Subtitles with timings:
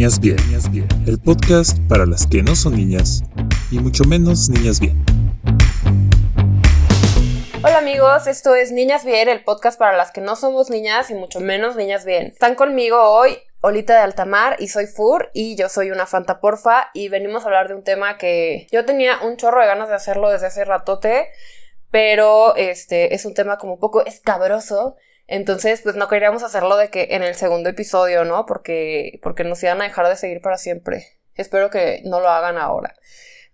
[0.00, 3.22] Niñas Bien, el podcast para las que no son niñas
[3.70, 5.04] y mucho menos niñas bien.
[7.62, 11.14] Hola amigos, esto es Niñas Bien, el podcast para las que no somos niñas y
[11.14, 12.28] mucho menos niñas bien.
[12.28, 16.88] Están conmigo hoy Olita de Altamar y soy Fur y yo soy una Fanta Porfa
[16.94, 19.96] y venimos a hablar de un tema que yo tenía un chorro de ganas de
[19.96, 21.28] hacerlo desde hace ratote,
[21.90, 24.96] pero este es un tema como un poco escabroso
[25.30, 28.46] entonces, pues no queríamos hacerlo de que en el segundo episodio, ¿no?
[28.46, 31.06] Porque, porque nos iban a dejar de seguir para siempre.
[31.36, 32.96] Espero que no lo hagan ahora.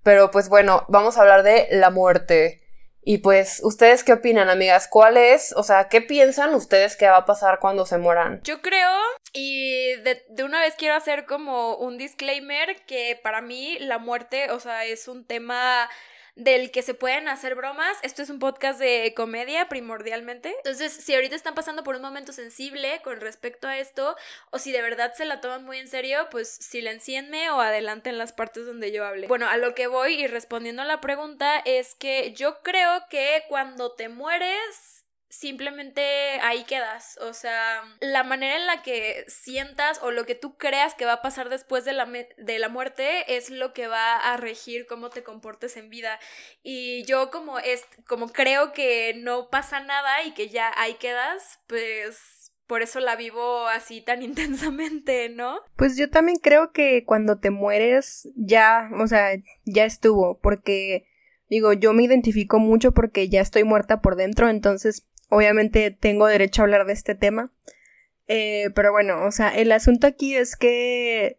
[0.02, 2.62] Pero pues bueno, vamos a hablar de la muerte.
[3.02, 4.88] Y pues, ¿ustedes qué opinan, amigas?
[4.91, 8.40] ¿Cuál es, o sea, qué piensan ustedes que va a pasar cuando se mueran?
[8.43, 8.90] Yo creo,
[9.34, 14.51] y de, de, una vez quiero hacer como un disclaimer, que para mí la muerte,
[14.51, 15.88] o sea, es un tema
[16.36, 17.96] del que se pueden hacer bromas.
[18.02, 20.54] Esto es un podcast de comedia primordialmente.
[20.59, 24.16] Entonces, si ahorita están pasando por un momento sensible con respecto a esto,
[24.50, 28.32] o si de verdad se la toman muy en serio, pues silencienme o adelanten las
[28.32, 29.26] partes donde yo hable.
[29.26, 33.45] Bueno, a lo que voy y respondiendo a la pregunta es que yo creo que
[33.48, 34.96] cuando te mueres
[35.29, 36.01] simplemente
[36.43, 37.19] ahí quedas.
[37.23, 41.15] O sea, la manera en la que sientas o lo que tú creas que va
[41.15, 45.10] a pasar después de la, de la muerte es lo que va a regir cómo
[45.10, 46.18] te comportes en vida.
[46.63, 51.61] Y yo como, es, como creo que no pasa nada y que ya ahí quedas,
[51.66, 55.61] pues por eso la vivo así tan intensamente, ¿no?
[55.77, 59.30] Pues yo también creo que cuando te mueres ya, o sea,
[59.65, 61.07] ya estuvo, porque
[61.49, 66.62] digo, yo me identifico mucho porque ya estoy muerta por dentro, entonces obviamente tengo derecho
[66.62, 67.53] a hablar de este tema.
[68.28, 71.38] Eh, pero bueno, o sea, el asunto aquí es que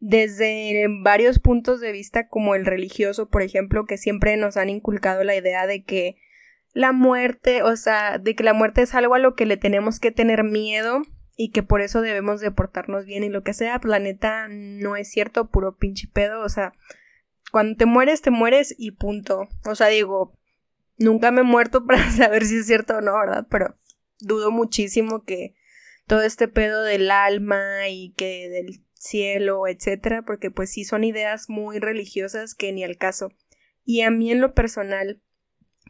[0.00, 5.24] desde varios puntos de vista, como el religioso, por ejemplo, que siempre nos han inculcado
[5.24, 6.16] la idea de que
[6.72, 9.98] la muerte, o sea, de que la muerte es algo a lo que le tenemos
[10.00, 11.02] que tener miedo
[11.36, 14.46] y que por eso debemos de portarnos bien y lo que sea, pues la neta
[14.48, 16.72] no es cierto, puro pinche pedo, o sea,
[17.50, 19.48] cuando te mueres, te mueres y punto.
[19.64, 20.37] O sea, digo,
[20.98, 23.46] Nunca me he muerto para saber si es cierto o no, ¿verdad?
[23.50, 23.76] Pero
[24.20, 25.54] dudo muchísimo que
[26.06, 31.48] todo este pedo del alma y que del cielo, etcétera, porque pues sí son ideas
[31.48, 33.30] muy religiosas que ni al caso.
[33.84, 35.22] Y a mí en lo personal,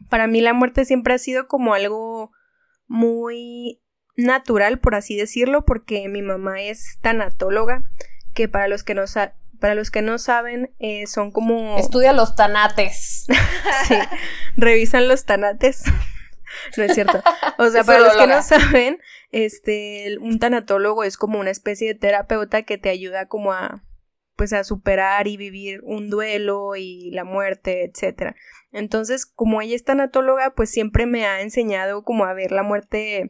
[0.09, 2.31] para mí la muerte siempre ha sido como algo
[2.87, 3.81] muy
[4.15, 7.83] natural, por así decirlo, porque mi mamá es tanatóloga,
[8.33, 9.03] que para los que no,
[9.59, 11.77] para los que no saben, eh, son como...
[11.77, 13.27] Estudia los tanates.
[13.87, 13.95] sí,
[14.57, 15.83] revisan los tanates.
[16.77, 17.21] no es cierto.
[17.57, 18.99] O sea, para los que no saben,
[19.31, 23.83] este, un tanatólogo es como una especie de terapeuta que te ayuda como a,
[24.35, 28.35] pues a superar y vivir un duelo y la muerte, etcétera.
[28.71, 33.29] Entonces, como ella es tanatóloga, pues siempre me ha enseñado como a ver la muerte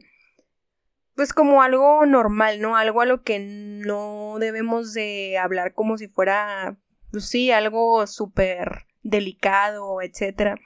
[1.20, 2.76] pues como algo normal, ¿no?
[2.76, 6.78] Algo a lo que no debemos de hablar como si fuera,
[7.10, 10.56] pues sí, algo súper delicado, etcétera.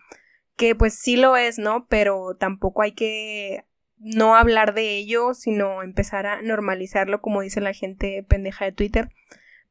[0.54, 1.88] Que pues sí lo es, ¿no?
[1.88, 3.64] Pero tampoco hay que
[3.98, 9.08] no hablar de ello, sino empezar a normalizarlo, como dice la gente pendeja de Twitter.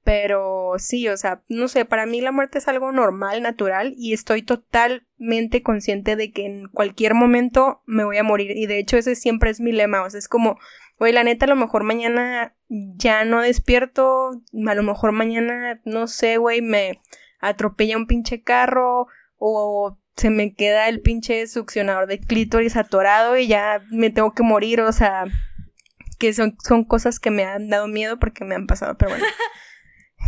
[0.03, 4.13] Pero sí, o sea, no sé, para mí la muerte es algo normal, natural, y
[4.13, 8.51] estoy totalmente consciente de que en cualquier momento me voy a morir.
[8.51, 10.59] Y de hecho ese siempre es mi lema, o sea, es como,
[10.97, 16.07] oye, la neta, a lo mejor mañana ya no despierto, a lo mejor mañana, no
[16.07, 17.01] sé, güey, me
[17.39, 23.47] atropella un pinche carro, o se me queda el pinche succionador de clítoris atorado y
[23.47, 25.25] ya me tengo que morir, o sea,
[26.19, 29.25] que son, son cosas que me han dado miedo porque me han pasado, pero bueno.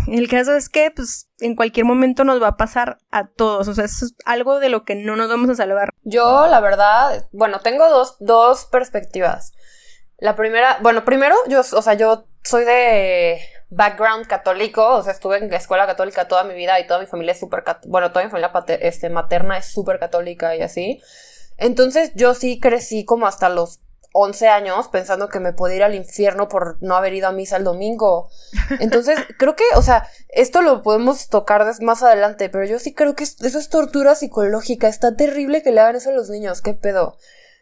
[0.07, 3.67] El caso es que, pues, en cualquier momento nos va a pasar a todos.
[3.67, 5.89] O sea, es algo de lo que no nos vamos a salvar.
[6.03, 9.53] Yo, la verdad, bueno, tengo dos, dos perspectivas.
[10.17, 13.39] La primera, bueno, primero, yo, o sea, yo soy de
[13.69, 17.05] background católico, o sea, estuve en la escuela católica toda mi vida y toda mi
[17.05, 21.01] familia es súper, bueno, toda mi familia este, materna es súper católica y así.
[21.57, 23.81] Entonces yo sí crecí como hasta los
[24.17, 27.57] 11 años pensando que me podía ir al infierno por no haber ido a misa
[27.57, 28.29] el domingo.
[28.79, 33.13] Entonces, creo que, o sea, esto lo podemos tocar más adelante, pero yo sí creo
[33.13, 34.87] que eso es tortura psicológica.
[34.87, 37.17] Está terrible que le hagan eso a los niños, qué pedo.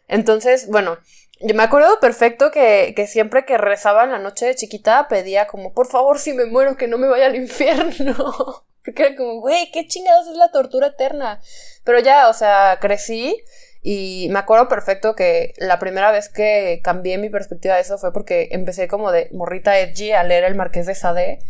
[0.06, 0.96] Entonces, bueno,
[1.40, 5.48] yo me acuerdo perfecto que, que siempre que rezaba en la noche de chiquita pedía
[5.48, 8.14] como, por favor, si me muero, que no me vaya al infierno.
[8.84, 11.40] Porque era como, güey, qué chingados es la tortura eterna.
[11.82, 13.42] Pero ya, o sea, crecí
[13.86, 18.14] y me acuerdo perfecto que la primera vez que cambié mi perspectiva de eso fue
[18.14, 21.40] porque empecé como de morrita edgy a leer el Marqués de Sade.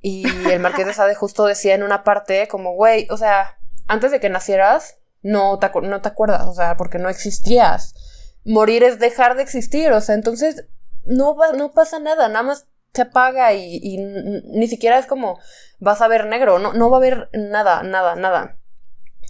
[0.00, 3.58] Y el Marqués de Sade justo decía en una parte como, güey, o sea,
[3.88, 7.96] antes de que nacieras, no te, no te acuerdas, o sea, porque no existías.
[8.44, 10.66] Morir es dejar de existir, o sea, entonces
[11.02, 15.40] no, no pasa nada, nada más se apaga y, ni siquiera es como
[15.80, 18.56] vas a ver negro, no, no va a haber nada, nada, nada.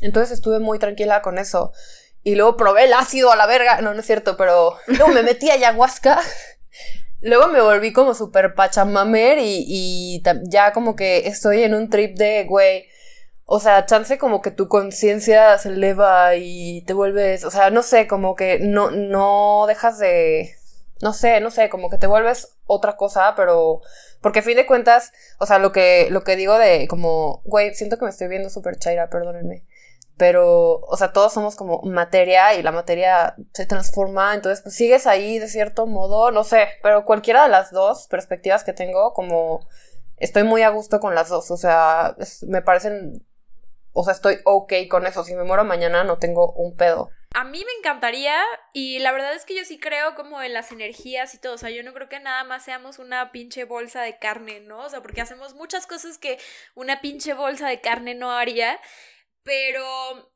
[0.02, 1.72] Entonces estuve muy tranquila con eso.
[2.24, 3.80] Y luego probé el ácido a la verga.
[3.80, 6.20] No, no es cierto, pero luego me metí a ayahuasca.
[7.24, 12.18] Luego me volví como super pachamamer y, y ya como que estoy en un trip
[12.18, 12.88] de, güey,
[13.44, 17.84] o sea, chance como que tu conciencia se eleva y te vuelves, o sea, no
[17.84, 20.56] sé, como que no, no dejas de,
[21.00, 23.82] no sé, no sé, como que te vuelves otra cosa, pero,
[24.20, 27.72] porque a fin de cuentas, o sea, lo que, lo que digo de como, güey,
[27.74, 29.64] siento que me estoy viendo súper chaira, perdónenme
[30.22, 35.08] pero, o sea, todos somos como materia y la materia se transforma, entonces pues sigues
[35.08, 39.66] ahí de cierto modo, no sé, pero cualquiera de las dos perspectivas que tengo, como
[40.18, 42.14] estoy muy a gusto con las dos, o sea,
[42.46, 43.26] me parecen,
[43.90, 47.10] o sea, estoy ok con eso, si me muero mañana no tengo un pedo.
[47.34, 48.36] A mí me encantaría
[48.72, 51.58] y la verdad es que yo sí creo como en las energías y todo, o
[51.58, 54.84] sea, yo no creo que nada más seamos una pinche bolsa de carne, ¿no?
[54.84, 56.38] O sea, porque hacemos muchas cosas que
[56.76, 58.78] una pinche bolsa de carne no haría.
[59.42, 60.32] Pero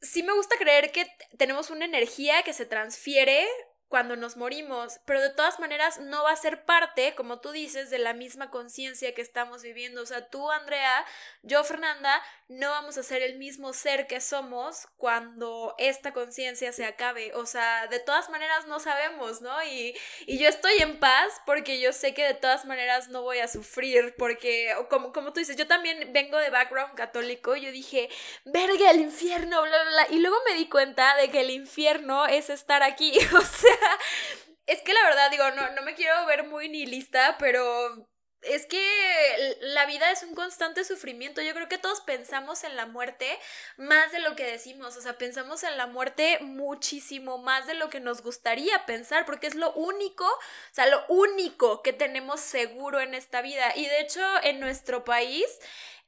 [0.00, 1.06] sí me gusta creer que
[1.36, 3.46] tenemos una energía que se transfiere
[3.90, 7.90] cuando nos morimos, pero de todas maneras no va a ser parte, como tú dices,
[7.90, 10.00] de la misma conciencia que estamos viviendo.
[10.00, 11.04] O sea, tú, Andrea,
[11.42, 16.84] yo, Fernanda, no vamos a ser el mismo ser que somos cuando esta conciencia se
[16.84, 17.34] acabe.
[17.34, 19.60] O sea, de todas maneras no sabemos, ¿no?
[19.64, 23.40] Y, y, yo estoy en paz porque yo sé que de todas maneras no voy
[23.40, 28.08] a sufrir, porque, como, como tú dices, yo también vengo de background católico, yo dije,
[28.44, 30.06] verga, el infierno, bla, bla, bla.
[30.10, 33.18] Y luego me di cuenta de que el infierno es estar aquí.
[33.40, 33.79] O sea,
[34.66, 38.08] es que la verdad, digo, no, no me quiero ver muy nihilista, pero
[38.42, 41.42] es que la vida es un constante sufrimiento.
[41.42, 43.38] Yo creo que todos pensamos en la muerte
[43.76, 44.96] más de lo que decimos.
[44.96, 49.46] O sea, pensamos en la muerte muchísimo más de lo que nos gustaría pensar, porque
[49.46, 53.72] es lo único, o sea, lo único que tenemos seguro en esta vida.
[53.76, 55.44] Y de hecho, en nuestro país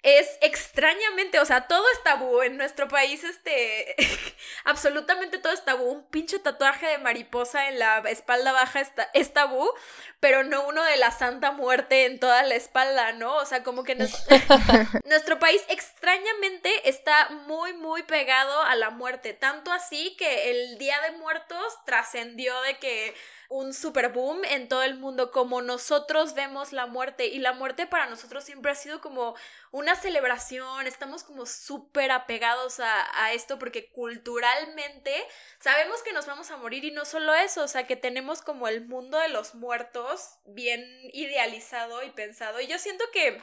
[0.02, 3.94] es extrañamente, o sea, todo es tabú en nuestro país, este,
[4.64, 5.84] absolutamente todo es tabú.
[5.84, 9.70] Un pinche tatuaje de mariposa en la espalda baja está, es tabú,
[10.18, 13.36] pero no uno de la Santa Muerte en toda la espalda, ¿no?
[13.36, 13.94] O sea, como que
[15.04, 20.96] nuestro país extrañamente está muy, muy pegado a la muerte, tanto así que el Día
[21.02, 23.14] de Muertos trascendió de que
[23.52, 27.26] un super boom en todo el mundo, como nosotros vemos la muerte.
[27.26, 29.34] Y la muerte para nosotros siempre ha sido como
[29.70, 35.14] una celebración, estamos como súper apegados a, a, esto porque culturalmente
[35.58, 38.68] sabemos que nos vamos a morir y no solo eso, o sea, que tenemos como
[38.68, 40.82] el mundo de los muertos bien
[41.12, 42.58] idealizado y pensado.
[42.58, 43.42] Y yo siento que,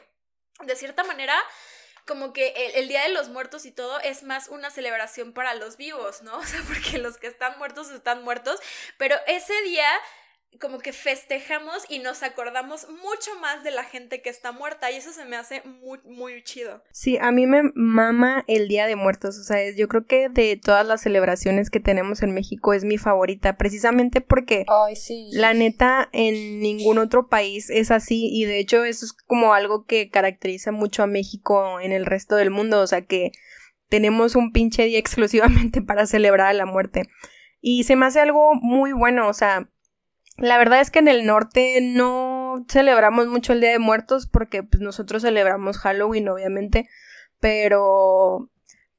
[0.63, 1.35] de cierta manera,
[2.09, 5.77] como que el, Día de los Muertos y todo es más una celebración para los
[5.77, 6.35] vivos, ¿no?
[6.39, 8.59] O sea, porque los que están muertos están muertos,
[8.97, 9.87] pero ese día
[10.59, 14.95] como que festejamos y nos acordamos mucho más de la gente que está muerta y
[14.95, 16.83] eso se me hace muy, muy chido.
[16.91, 20.57] Sí, a mí me mama el Día de Muertos, o sea, yo creo que de
[20.57, 25.29] todas las celebraciones que tenemos en México es mi favorita, precisamente porque Ay, sí.
[25.31, 29.85] la neta en ningún otro país es así y de hecho eso es como algo
[29.85, 33.31] que caracteriza mucho a México en el resto del mundo, o sea que
[33.87, 37.03] tenemos un pinche día exclusivamente para celebrar la muerte.
[37.61, 39.69] Y se me hace algo muy bueno, o sea,
[40.41, 44.63] la verdad es que en el norte no celebramos mucho el Día de Muertos porque
[44.63, 46.89] pues nosotros celebramos Halloween obviamente,
[47.39, 48.49] pero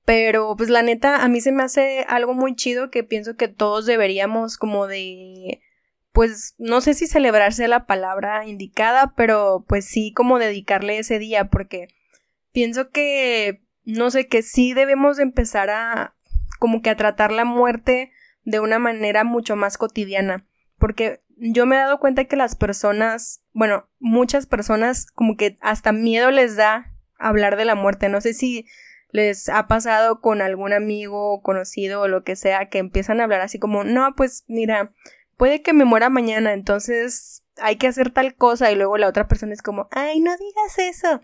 [0.04, 3.48] pero pues la neta a mí se me hace algo muy chido que pienso que
[3.48, 5.60] todos deberíamos como de
[6.12, 11.46] pues no sé si celebrarse la palabra indicada, pero pues sí como dedicarle ese día
[11.46, 11.88] porque
[12.52, 16.14] pienso que no sé que sí debemos empezar a
[16.58, 18.12] como que a tratar la muerte
[18.44, 20.46] de una manera mucho más cotidiana
[20.80, 25.92] porque yo me he dado cuenta que las personas, bueno, muchas personas como que hasta
[25.92, 28.08] miedo les da hablar de la muerte.
[28.08, 28.66] No sé si
[29.10, 33.40] les ha pasado con algún amigo conocido o lo que sea que empiezan a hablar
[33.40, 34.92] así como, no, pues mira,
[35.36, 39.26] puede que me muera mañana, entonces hay que hacer tal cosa y luego la otra
[39.26, 41.20] persona es como, ay, no digas eso.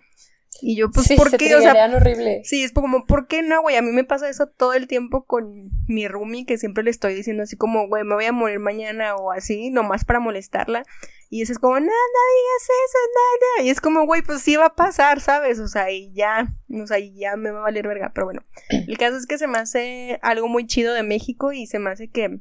[0.60, 1.54] Y yo, pues, ¿por qué?
[1.56, 2.42] O sea, horrible.
[2.44, 3.76] Sí, es como, ¿por qué no, güey?
[3.76, 7.14] A mí me pasa eso todo el tiempo con mi roomie, que siempre le estoy
[7.14, 10.82] diciendo así como, güey, me voy a morir mañana o así, nomás para molestarla.
[11.28, 13.66] Y eso es como, no, no digas eso, nada.
[13.66, 15.58] Y es como, güey, pues sí va a pasar, ¿sabes?
[15.58, 18.12] O sea, y ya, o sea, y ya me va a valer verga.
[18.14, 21.66] Pero bueno, el caso es que se me hace algo muy chido de México y
[21.66, 22.40] se me hace que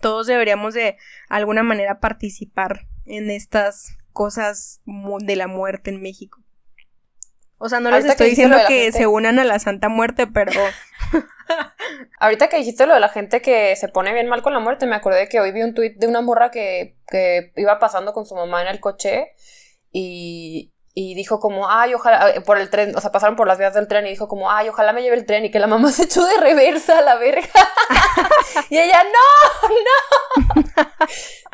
[0.00, 0.96] todos deberíamos de
[1.28, 6.43] alguna manera participar en estas cosas de la muerte en México.
[7.58, 10.52] O sea, no les estoy diciendo que se unan a la Santa Muerte, pero...
[12.18, 14.86] Ahorita que dijiste lo de la gente que se pone bien mal con la muerte,
[14.86, 18.24] me acordé que hoy vi un tuit de una morra que, que iba pasando con
[18.24, 19.34] su mamá en el coche
[19.92, 23.58] y, y dijo como, ay, ojalá, eh, por el tren, o sea, pasaron por las
[23.58, 25.66] vías del tren y dijo como, ay, ojalá me lleve el tren y que la
[25.66, 27.48] mamá se echó de reversa a la verga.
[28.70, 30.86] y ella, no, no.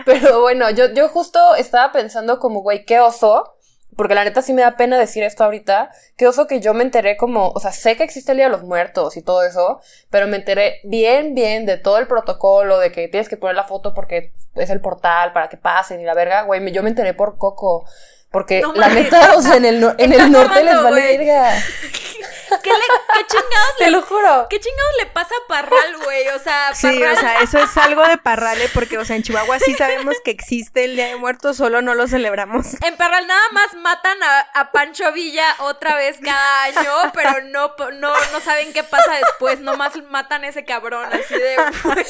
[0.04, 3.56] Pero bueno, yo, yo justo estaba pensando como, güey, qué oso,
[3.96, 6.82] porque la neta sí me da pena decir esto ahorita, qué oso que yo me
[6.82, 9.80] enteré como, o sea, sé que existe el Día de los Muertos y todo eso,
[10.10, 13.64] pero me enteré bien, bien de todo el protocolo, de que tienes que poner la
[13.64, 17.14] foto porque es el portal para que pasen y la verga, güey, yo me enteré
[17.14, 17.84] por Coco.
[18.30, 21.52] Porque la neta, o sea, en el, en el norte les vale verga.
[22.62, 24.46] ¿Qué, le, qué chingados Te lo juro.
[24.48, 26.28] ¿Qué chingados le pasa a Parral, güey?
[26.28, 26.74] O sea, Parral.
[26.74, 28.68] Sí, o sea, eso es algo de Parral, ¿eh?
[28.74, 31.94] porque, o sea, en Chihuahua sí sabemos que existe el Día de Muertos, solo no
[31.94, 32.74] lo celebramos.
[32.82, 38.12] En Parral nada más matan a, Pancho Villa otra vez cada año, pero no, no,
[38.32, 41.56] no saben qué pasa después, nomás matan a ese cabrón, así de...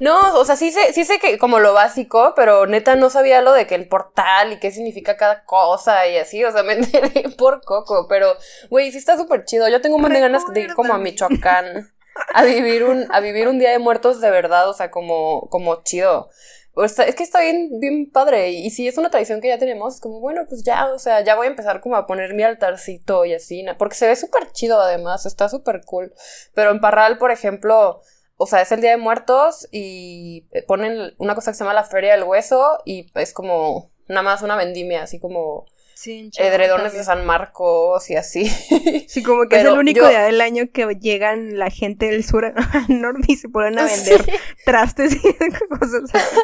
[0.00, 3.40] no, o sea, sí sé, sí sé que como lo básico, pero neta no sabía
[3.40, 6.74] lo de que el portal y qué significa cada cosa y así, o sea, me
[6.74, 8.36] enteré por coco, pero
[8.70, 9.68] Güey, sí está súper chido.
[9.68, 11.92] Yo tengo un montón de ganas de ir como a Michoacán
[12.34, 15.82] a vivir un, a vivir un día de muertos de verdad, o sea, como, como
[15.82, 16.30] chido.
[16.76, 18.50] es que está bien, bien padre.
[18.50, 21.20] Y si es una tradición que ya tenemos, es como, bueno, pues ya, o sea,
[21.22, 24.50] ya voy a empezar como a poner mi altarcito y así, porque se ve súper
[24.52, 26.12] chido además, está súper cool.
[26.54, 28.02] Pero en Parral, por ejemplo,
[28.36, 31.84] o sea, es el Día de Muertos y ponen una cosa que se llama la
[31.84, 37.02] Feria del Hueso y es como nada más una vendimia, así como Sí, edredones de
[37.04, 38.44] San Marcos y así.
[39.08, 42.44] Sí, como que es el único día del año que llegan la gente del sur
[42.54, 44.22] al norte y se ponen a vender
[44.66, 45.18] trastes y
[45.68, 46.36] cosas así.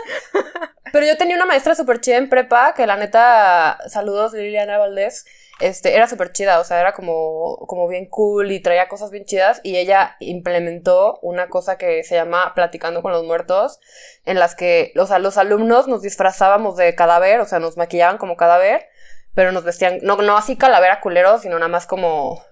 [0.90, 5.26] Pero yo tenía una maestra súper chida en prepa, que la neta, saludos Liliana Valdés,
[5.61, 9.26] este, era súper chida, o sea, era como, como bien cool y traía cosas bien
[9.26, 9.61] chidas.
[9.62, 13.80] Y ella implementó una cosa que se llama Platicando con los Muertos,
[14.25, 18.16] en las que, o sea, los alumnos nos disfrazábamos de cadáver, o sea, nos maquillaban
[18.16, 18.91] como cadáver
[19.34, 22.42] pero nos vestían, no, no así calavera culero, sino nada más como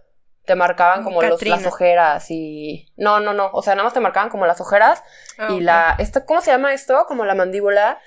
[0.44, 2.92] te marcaban como los, las ojeras y...
[2.96, 5.02] No, no, no, o sea, nada más te marcaban como las ojeras
[5.38, 5.94] ah, y la...
[5.98, 7.04] Esto, ¿Cómo se llama esto?
[7.06, 8.00] Como la mandíbula.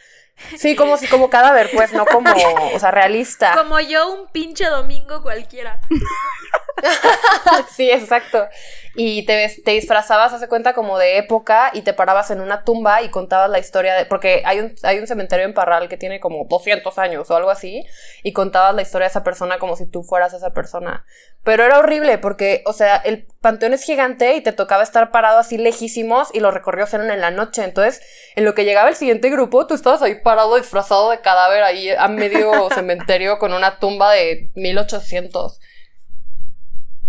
[0.57, 2.33] Sí, como si como cadáver, pues, no como,
[2.73, 3.53] o sea, realista.
[3.55, 5.79] Como yo un pinche domingo cualquiera.
[7.75, 8.47] sí, exacto.
[8.95, 13.01] Y te, te disfrazabas, hace cuenta, como de época y te parabas en una tumba
[13.01, 14.05] y contabas la historia de...
[14.05, 17.49] Porque hay un, hay un cementerio en Parral que tiene como 200 años o algo
[17.49, 17.83] así
[18.21, 21.05] y contabas la historia de esa persona como si tú fueras esa persona.
[21.43, 25.39] Pero era horrible porque, o sea, el panteón es gigante y te tocaba estar parado
[25.39, 27.63] así lejísimos y los recorridos eran en la noche.
[27.63, 28.01] Entonces,
[28.35, 31.89] en lo que llegaba el siguiente grupo, tú estabas ahí parado disfrazado de cadáver ahí
[31.89, 35.59] a medio cementerio con una tumba de 1800.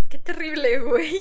[0.09, 1.19] Qué terrible, güey.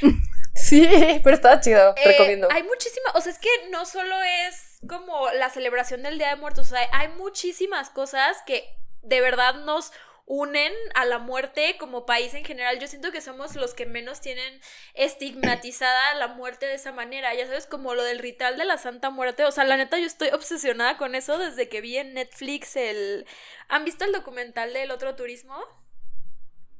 [0.52, 0.86] Sí,
[1.22, 2.48] pero estaba chido, eh, recomiendo.
[2.50, 6.36] Hay muchísimas, o sea, es que no solo es como la celebración del Día de
[6.36, 8.68] Muertos, o sea, hay muchísimas cosas que
[9.02, 9.92] de verdad nos
[10.26, 12.78] unen a la muerte como país en general.
[12.78, 14.60] Yo siento que somos los que menos tienen
[14.94, 17.34] estigmatizada la muerte de esa manera.
[17.34, 19.44] Ya sabes, como lo del ritual de la Santa Muerte.
[19.44, 23.26] O sea, la neta, yo estoy obsesionada con eso desde que vi en Netflix el.
[23.66, 25.56] ¿Han visto el documental del otro turismo?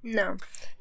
[0.03, 0.37] No.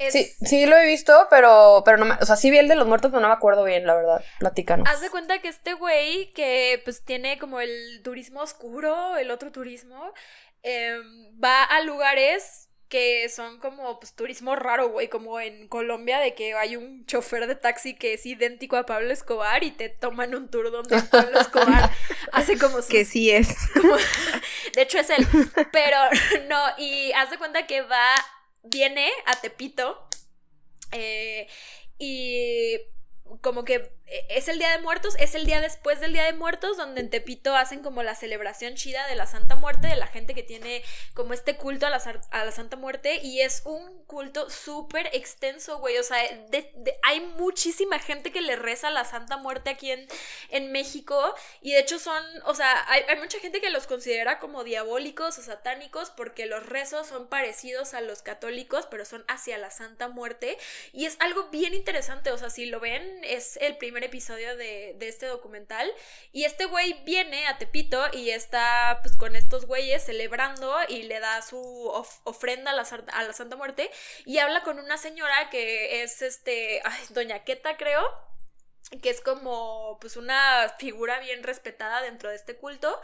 [0.09, 2.75] Sí, sí lo he visto, pero, pero no me, o sea, sí vi el de
[2.75, 4.23] los muertos, pero no me acuerdo bien, la verdad.
[4.39, 4.87] Platícanos.
[4.87, 9.51] Haz de cuenta que este güey que pues tiene como el turismo oscuro, el otro
[9.51, 10.13] turismo,
[10.63, 11.03] em,
[11.43, 16.55] va a lugares que son como pues turismo raro, güey, como en Colombia de que
[16.55, 20.49] hay un chofer de taxi que es idéntico a Pablo Escobar y te toman un
[20.49, 21.91] tour donde Pablo Escobar
[22.33, 23.55] hace como que sí es.
[24.73, 25.27] de hecho es él,
[25.71, 25.97] pero
[26.49, 28.15] no, y haz de cuenta que va
[28.63, 30.07] viene a Tepito
[30.91, 31.47] eh,
[31.97, 32.77] y
[33.41, 33.91] como que
[34.29, 37.09] es el Día de Muertos, es el día después del Día de Muertos, donde en
[37.09, 40.83] Tepito hacen como la celebración chida de la Santa Muerte, de la gente que tiene
[41.13, 42.01] como este culto a la,
[42.31, 46.17] a la Santa Muerte, y es un culto súper extenso, güey, o sea,
[47.03, 50.07] hay muchísima gente que le reza a la Santa Muerte aquí en,
[50.49, 54.39] en México, y de hecho son, o sea, hay, hay mucha gente que los considera
[54.39, 59.57] como diabólicos o satánicos, porque los rezos son parecidos a los católicos, pero son hacia
[59.57, 60.57] la Santa Muerte,
[60.93, 64.97] y es algo bien interesante, o sea, si lo ven, es el primer episodio de,
[65.01, 65.89] este documental.
[66.31, 71.19] Y este güey viene a Tepito y está pues con estos güeyes celebrando y le
[71.19, 71.59] da su
[72.23, 73.89] ofrenda a la, a la Santa Muerte.
[74.25, 78.01] Y habla con una señora que es este, Doña Queta creo
[79.01, 82.99] que es como pues una figura bien respetada dentro de este culto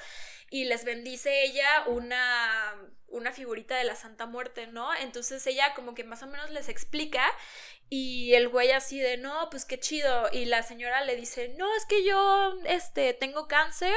[0.50, 2.76] y les bendice ella una
[3.08, 4.94] una figurita de la Santa Muerte, ¿no?
[4.96, 7.26] Entonces ella como que más o menos les explica
[7.88, 10.28] Y el güey así de, no, pues qué chido.
[10.32, 13.94] Y la señora le dice, no, es que yo, este, tengo cáncer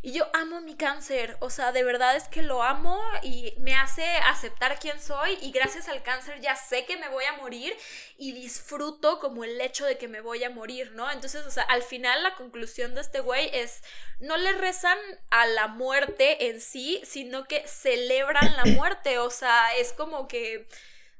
[0.00, 1.36] y yo amo mi cáncer.
[1.40, 5.38] O sea, de verdad es que lo amo y me hace aceptar quién soy.
[5.42, 7.76] Y gracias al cáncer ya sé que me voy a morir
[8.16, 11.10] y disfruto como el hecho de que me voy a morir, ¿no?
[11.10, 13.82] Entonces, o sea, al final la conclusión de este güey es,
[14.20, 14.98] no le rezan
[15.30, 19.18] a la muerte en sí, sino que celebran la muerte.
[19.18, 20.68] O sea, es como que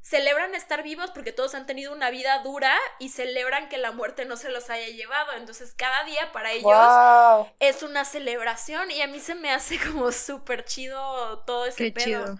[0.02, 4.24] celebran estar vivos porque todos han tenido una vida dura y celebran que la muerte
[4.24, 5.32] no se los haya llevado.
[5.34, 10.12] Entonces cada día para ellos es una celebración y a mí se me hace como
[10.12, 12.38] súper chido todo ese Qué Chido.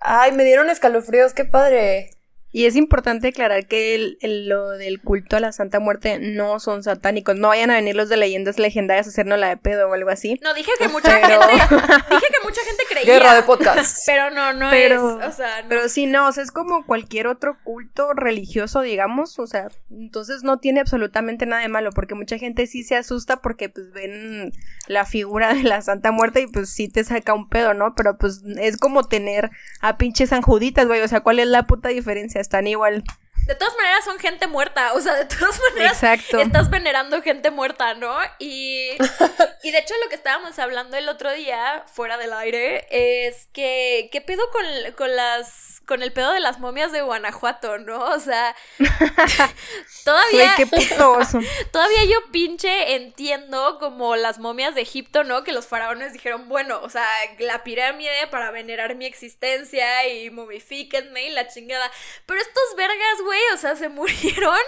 [0.00, 2.10] Ay, me dieron escalofríos, qué padre.
[2.54, 6.84] Y es importante aclarar que el, lo del culto a la Santa Muerte no son
[6.84, 7.34] satánicos.
[7.34, 10.08] No vayan a venir los de leyendas legendarias a hacernos la de pedo o algo
[10.08, 10.38] así.
[10.40, 11.34] No, dije que mucha gente.
[11.40, 13.12] dije que mucha gente creía.
[13.12, 13.98] Guerra de podcast.
[14.06, 15.26] Pero no, no pero, es.
[15.26, 19.40] O sea, Pero sí, no, o sea, es como cualquier otro culto religioso, digamos.
[19.40, 21.90] O sea, entonces no tiene absolutamente nada de malo.
[21.90, 24.52] Porque mucha gente sí se asusta porque pues ven
[24.86, 27.96] la figura de la Santa Muerte y pues sí te saca un pedo, ¿no?
[27.96, 31.00] Pero pues es como tener a pinches Juditas, güey.
[31.00, 32.43] O sea, ¿cuál es la puta diferencia?
[32.44, 33.02] Están igual.
[33.46, 37.94] De todas maneras son gente muerta, o sea, de todas maneras estás venerando gente muerta,
[37.94, 38.16] ¿no?
[38.38, 38.90] Y,
[39.62, 44.08] y de hecho lo que estábamos hablando el otro día, fuera del aire, es que,
[44.10, 44.64] ¿qué pedo con,
[44.96, 48.00] con las con el pedo de las momias de Guanajuato, ¿no?
[48.00, 48.54] O sea,
[50.04, 50.54] todavía...
[50.56, 50.66] qué
[51.72, 55.44] todavía yo pinche entiendo como las momias de Egipto, ¿no?
[55.44, 57.06] Que los faraones dijeron, bueno, o sea,
[57.38, 61.90] la pirámide para venerar mi existencia y momifíquenme y la chingada.
[62.26, 64.58] Pero estos vergas, güey, o sea, se murieron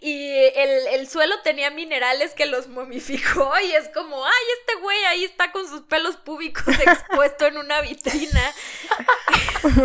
[0.00, 5.04] y el, el suelo tenía minerales que los momificó y es como, ay, este güey
[5.04, 8.52] ahí está con sus pelos púbicos expuesto en una vitrina.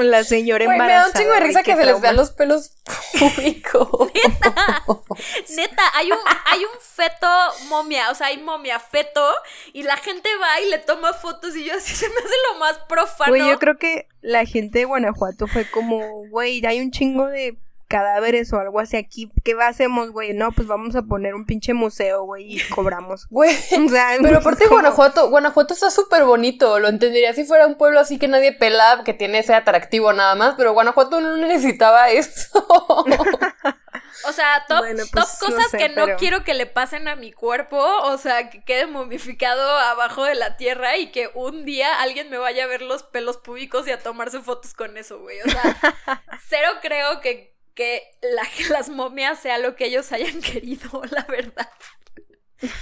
[0.01, 2.71] la señora me da un chingo de risa que se les vean los pelos
[3.17, 4.11] públicos.
[4.13, 4.83] Neta,
[5.49, 7.27] neta, hay un, hay un feto
[7.67, 9.33] momia, o sea, hay momia feto,
[9.73, 12.59] y la gente va y le toma fotos y yo así se me hace lo
[12.59, 13.31] más profano.
[13.31, 17.57] Güey, yo creo que la gente de Guanajuato fue como, güey, hay un chingo de
[17.87, 20.33] cadáveres o algo así aquí, ¿qué hacemos, güey?
[20.33, 23.27] No, pues vamos a poner un pinche museo, güey, y cobramos.
[23.29, 27.75] Güey, o sea, pero aparte Guanajuato, Guanajuato está súper bonito, lo entendería si fuera un
[27.75, 32.09] pueblo así que nadie pela, que tiene ese atractivo nada más, pero Guanajuato no necesitaba
[32.09, 32.65] eso.
[34.25, 38.17] O sea, top, pues, cosas que no quiero que le pasen a mi cuerpo, o
[38.17, 42.63] sea, que quede momificado abajo de la tierra y que un día alguien me vaya
[42.63, 45.39] a ver los pelos públicos y a tomarse fotos con eso, güey.
[45.41, 45.93] O sea,
[46.49, 48.01] cero creo que que
[48.71, 51.69] las momias sea lo que ellos hayan querido, la verdad.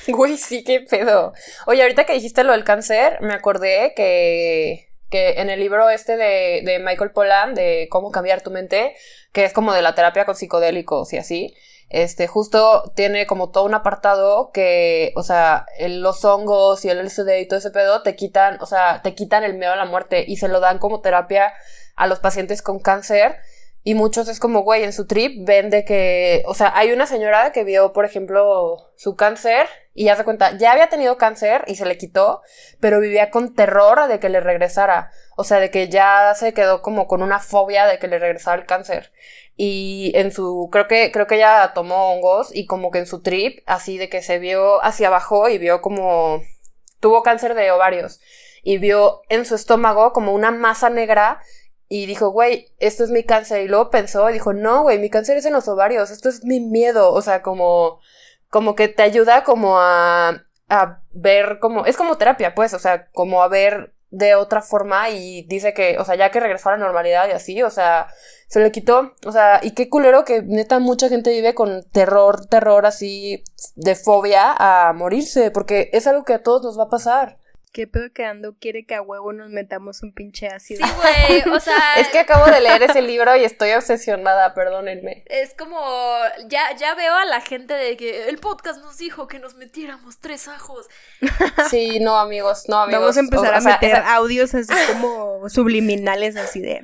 [0.08, 1.34] Güey, sí, qué pedo.
[1.67, 6.15] Oye, ahorita que dijiste lo del cáncer, me acordé que, que en el libro este
[6.15, 8.95] de, de Michael Pollan, de cómo cambiar tu mente,
[9.34, 11.53] que es como de la terapia con psicodélicos y así,
[11.89, 17.41] este, justo tiene como todo un apartado que, o sea, los hongos y el LSD
[17.41, 20.23] y todo ese pedo te quitan, o sea, te quitan el miedo a la muerte
[20.25, 21.53] y se lo dan como terapia
[21.97, 23.36] a los pacientes con cáncer
[23.88, 27.52] y muchos es como, güey, en su trip vende que, o sea, hay una señora
[27.52, 31.76] que vio, por ejemplo, su cáncer y ya se cuenta, ya había tenido cáncer y
[31.76, 32.41] se le quitó,
[32.80, 35.12] pero vivía con terror de que le regresara.
[35.38, 38.60] O sea, de que ya se quedó como con una fobia de que le regresara
[38.60, 39.13] el cáncer.
[39.56, 43.21] Y en su, creo que, creo que ella tomó hongos y como que en su
[43.21, 46.41] trip, así de que se vio hacia abajo y vio como,
[47.00, 48.19] tuvo cáncer de ovarios
[48.63, 51.39] y vio en su estómago como una masa negra
[51.88, 53.62] y dijo, güey, esto es mi cáncer.
[53.62, 56.43] Y luego pensó y dijo, no, güey, mi cáncer es en los ovarios, esto es
[56.43, 57.12] mi miedo.
[57.13, 58.00] O sea, como,
[58.50, 63.08] como que te ayuda como a, a ver como, es como terapia, pues, o sea,
[63.12, 66.74] como a ver de otra forma y dice que, o sea, ya que regresó a
[66.74, 68.08] la normalidad y así, o sea,
[68.48, 72.45] se le quitó, o sea, y qué culero que neta mucha gente vive con terror,
[72.45, 73.43] terror así
[73.76, 77.39] de fobia a morirse, porque es algo que a todos nos va a pasar.
[77.76, 80.88] ¿Qué pedo que Ando quiere que a huevo nos metamos un pinche ácido?
[80.88, 81.76] Sí, güey, o sea...
[81.98, 85.26] es que acabo de leer ese libro y estoy obsesionada, perdónenme.
[85.26, 85.78] Es como,
[86.48, 90.22] ya, ya veo a la gente de que el podcast nos dijo que nos metiéramos
[90.22, 90.88] tres ajos.
[91.70, 93.02] Sí, no, amigos, no, amigos.
[93.02, 96.82] Vamos a empezar a meter audios así como subliminales, así de...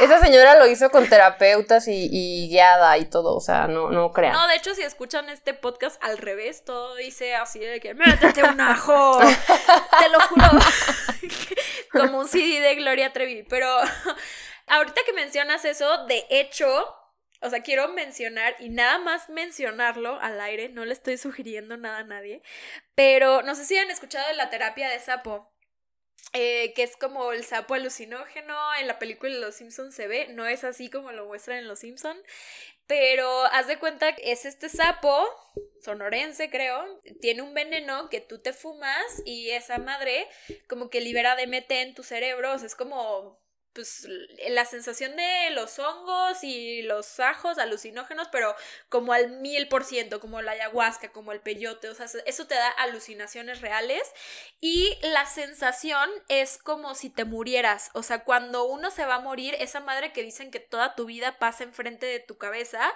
[0.00, 4.34] esa señora lo hizo con terapeutas y, guiada y todo, o sea, no, no crean.
[4.34, 8.44] No, de hecho, si escuchan este podcast al revés, todo dice así de que métete
[8.44, 9.18] un ajo.
[9.98, 10.44] Te lo juro.
[11.92, 13.42] Como un CD de Gloria Trevi.
[13.44, 13.66] Pero
[14.66, 16.68] ahorita que mencionas eso, de hecho,
[17.40, 21.98] o sea, quiero mencionar y nada más mencionarlo al aire, no le estoy sugiriendo nada
[21.98, 22.42] a nadie,
[22.94, 25.52] pero no sé si han escuchado de la terapia de sapo.
[26.34, 30.28] Eh, que es como el sapo alucinógeno en la película de Los Simpsons se ve,
[30.28, 32.20] no es así como lo muestran en Los Simpsons.
[32.88, 35.28] Pero haz de cuenta que es este sapo,
[35.82, 40.26] sonorense creo, tiene un veneno que tú te fumas y esa madre
[40.68, 43.38] como que libera DMT en tu cerebro, o sea, es como
[43.78, 44.08] pues
[44.48, 48.56] la sensación de los hongos y los ajos alucinógenos, pero
[48.88, 52.56] como al mil por ciento, como la ayahuasca, como el peyote, o sea, eso te
[52.56, 54.02] da alucinaciones reales
[54.60, 59.20] y la sensación es como si te murieras, o sea, cuando uno se va a
[59.20, 62.92] morir, esa madre que dicen que toda tu vida pasa enfrente de tu cabeza,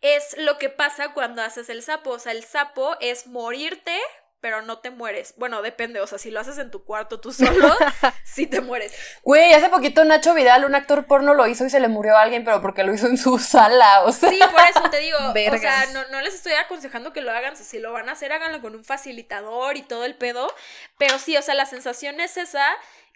[0.00, 3.98] es lo que pasa cuando haces el sapo, o sea, el sapo es morirte
[4.40, 5.34] pero no te mueres.
[5.36, 7.74] Bueno, depende, o sea, si lo haces en tu cuarto tú solo,
[8.24, 8.92] sí te mueres.
[9.22, 12.22] Güey, hace poquito Nacho Vidal, un actor porno, lo hizo y se le murió a
[12.22, 14.30] alguien, pero porque lo hizo en su sala, o sea.
[14.30, 17.78] Sí, por eso te digo, o sea, no, les estoy aconsejando que lo hagan, si
[17.78, 20.52] lo van a hacer, háganlo con un facilitador y todo el pedo,
[20.98, 22.64] pero sí, o sea, la sensación es esa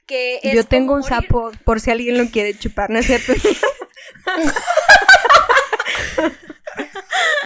[0.06, 3.32] que es Yo tengo un sapo, por si alguien lo quiere chupar, ¿no es cierto?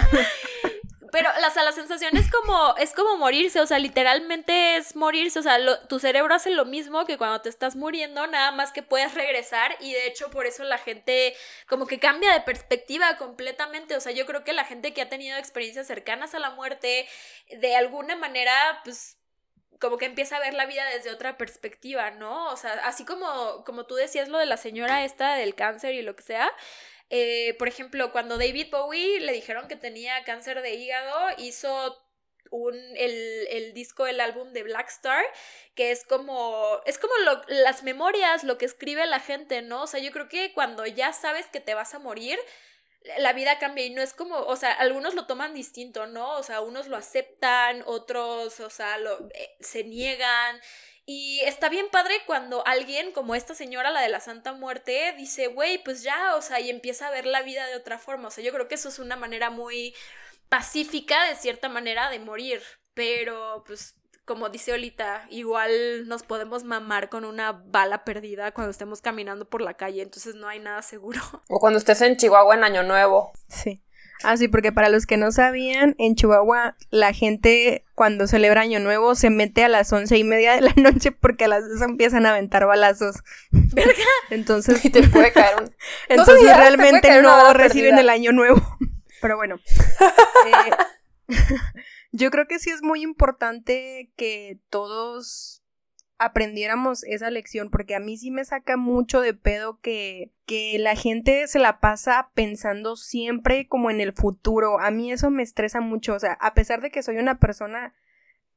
[1.12, 5.42] Pero la, la sensación es como, es como morirse, o sea, literalmente es morirse, o
[5.42, 9.14] sea, tu cerebro hace lo mismo que cuando te estás muriendo, nada más que puedes
[9.14, 11.34] regresar y de hecho por eso la gente
[11.66, 15.08] como que cambia de perspectiva completamente, o sea, yo creo que la gente que ha
[15.08, 17.08] tenido experiencias cercanas a la muerte,
[17.50, 19.18] de alguna manera, pues
[19.80, 22.48] como que empieza a ver la vida desde otra perspectiva, ¿no?
[22.48, 26.02] O sea, así como, como tú decías lo de la señora esta del cáncer y
[26.02, 26.50] lo que sea,
[27.10, 31.98] eh, por ejemplo, cuando David Bowie le dijeron que tenía cáncer de hígado, hizo
[32.50, 35.24] un, el, el, disco, el álbum de Black Star,
[35.74, 37.12] que es como, es como
[37.48, 39.82] las memorias, lo que escribe la gente, ¿no?
[39.82, 42.38] O sea, yo creo que cuando ya sabes que te vas a morir,
[43.18, 46.36] la vida cambia y no es como, o sea, algunos lo toman distinto, ¿no?
[46.36, 50.60] O sea, unos lo aceptan, otros, o sea, lo, eh, se niegan.
[51.10, 55.46] Y está bien padre cuando alguien como esta señora, la de la Santa Muerte, dice,
[55.46, 58.28] güey, pues ya, o sea, y empieza a ver la vida de otra forma.
[58.28, 59.94] O sea, yo creo que eso es una manera muy
[60.50, 62.60] pacífica, de cierta manera, de morir.
[62.92, 63.94] Pero, pues,
[64.26, 69.62] como dice Olita, igual nos podemos mamar con una bala perdida cuando estemos caminando por
[69.62, 71.22] la calle, entonces no hay nada seguro.
[71.48, 73.32] O cuando estés en Chihuahua en Año Nuevo.
[73.48, 73.82] Sí.
[74.22, 78.80] Ah, sí, porque para los que no sabían, en Chihuahua la gente cuando celebra Año
[78.80, 81.82] Nuevo se mete a las once y media de la noche porque a las dos
[81.82, 83.16] empiezan a aventar balazos.
[83.50, 83.92] ¿Verga?
[84.30, 84.84] Entonces...
[84.88, 85.74] Y te puede caer un...
[86.08, 88.60] Entonces realmente no reciben el Año Nuevo.
[89.20, 89.56] Pero bueno.
[90.46, 91.34] Eh,
[92.12, 95.62] yo creo que sí es muy importante que todos
[96.18, 100.96] aprendiéramos esa lección, porque a mí sí me saca mucho de pedo que, que la
[100.96, 104.80] gente se la pasa pensando siempre como en el futuro.
[104.80, 107.94] A mí eso me estresa mucho, o sea, a pesar de que soy una persona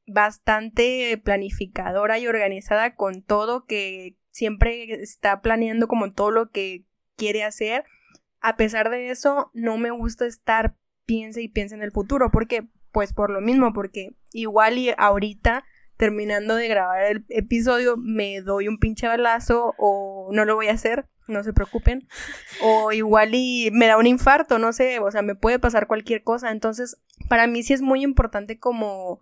[0.07, 7.43] bastante planificadora y organizada con todo, que siempre está planeando como todo lo que quiere
[7.43, 7.85] hacer,
[8.39, 12.67] a pesar de eso, no me gusta estar piense y piense en el futuro, porque,
[12.91, 15.63] pues por lo mismo, porque igual y ahorita
[16.01, 20.73] terminando de grabar el episodio me doy un pinche balazo o no lo voy a
[20.73, 22.07] hacer, no se preocupen.
[22.63, 26.23] O igual y me da un infarto, no sé, o sea, me puede pasar cualquier
[26.23, 26.49] cosa.
[26.49, 26.97] Entonces,
[27.29, 29.21] para mí sí es muy importante como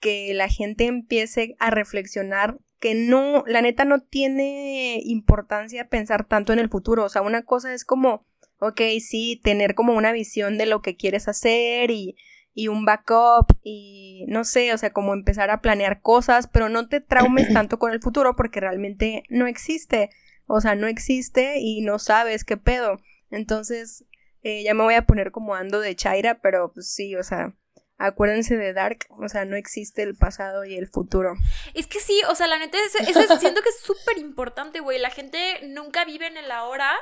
[0.00, 6.54] que la gente empiece a reflexionar que no, la neta no tiene importancia pensar tanto
[6.54, 7.04] en el futuro.
[7.04, 8.24] O sea, una cosa es como,
[8.60, 12.16] ok, sí, tener como una visión de lo que quieres hacer y
[12.54, 16.88] y un backup y no sé, o sea, como empezar a planear cosas, pero no
[16.88, 20.10] te traumes tanto con el futuro porque realmente no existe,
[20.46, 22.98] o sea, no existe y no sabes qué pedo.
[23.30, 24.04] Entonces,
[24.42, 27.54] eh, ya me voy a poner como ando de Chaira, pero pues sí, o sea,
[27.98, 31.34] acuérdense de Dark, o sea, no existe el pasado y el futuro.
[31.74, 34.98] Es que sí, o sea, la neta, eso, eso siento que es súper importante, güey.
[34.98, 35.38] La gente
[35.68, 36.92] nunca vive en el ahora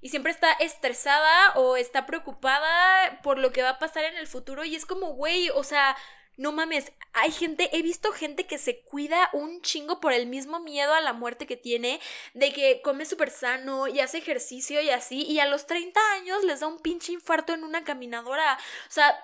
[0.00, 4.26] y siempre está estresada o está preocupada por lo que va a pasar en el
[4.26, 5.96] futuro y es como, güey, o sea,
[6.36, 10.58] no mames, hay gente, he visto gente que se cuida un chingo por el mismo
[10.60, 12.00] miedo a la muerte que tiene,
[12.32, 16.42] de que come súper sano y hace ejercicio y así, y a los 30 años
[16.44, 18.58] les da un pinche infarto en una caminadora.
[18.88, 19.14] O sea,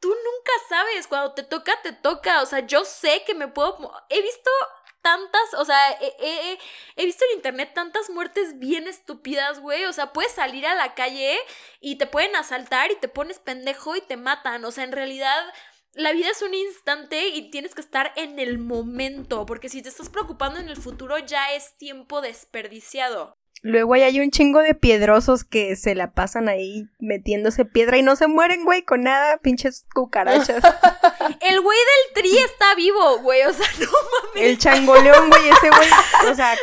[0.00, 2.42] tú nunca sabes, cuando te toca, te toca.
[2.42, 3.92] O sea, yo sé que me puedo...
[4.08, 4.50] He visto
[5.02, 9.84] tantas, o sea, he, visto en internet tantas muertes bien estúpidas, güey.
[9.84, 11.38] O sea, puedes salir a la calle
[11.80, 14.64] y te pueden asaltar y te pones pendejo y te matan.
[14.64, 15.42] O sea, en realidad
[15.94, 19.88] la vida es un instante y tienes que estar en el momento, porque si te
[19.88, 23.39] estás preocupando en el futuro ya es tiempo desperdiciado.
[23.62, 28.02] Luego ahí hay un chingo de piedrosos que se la pasan ahí metiéndose piedra y
[28.02, 30.62] no se mueren, güey, con nada, pinches cucarachas.
[31.40, 34.50] El güey del tri está vivo, güey, o sea, no mames.
[34.50, 35.88] El changoleón, güey, ese güey,
[36.30, 36.56] o sea,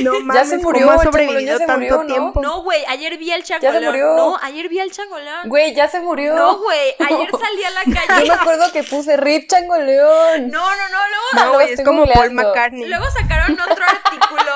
[0.00, 2.40] No mames, ya se murió, ¿cómo ha sobrevivido tanto murió, tiempo?
[2.40, 3.74] No, güey, ayer vi al changolón.
[3.74, 4.16] Ya se murió.
[4.16, 5.48] No, ayer vi al changolón.
[5.48, 6.34] Güey, ya se murió.
[6.34, 8.26] No, güey, ayer salí a la calle.
[8.26, 10.50] Yo me acuerdo que puse Rip Changoleón.
[10.50, 10.98] No, no, no,
[11.34, 11.52] luego.
[11.52, 12.88] No, es como Paul McCartney.
[12.88, 14.52] Luego sacaron otro artículo.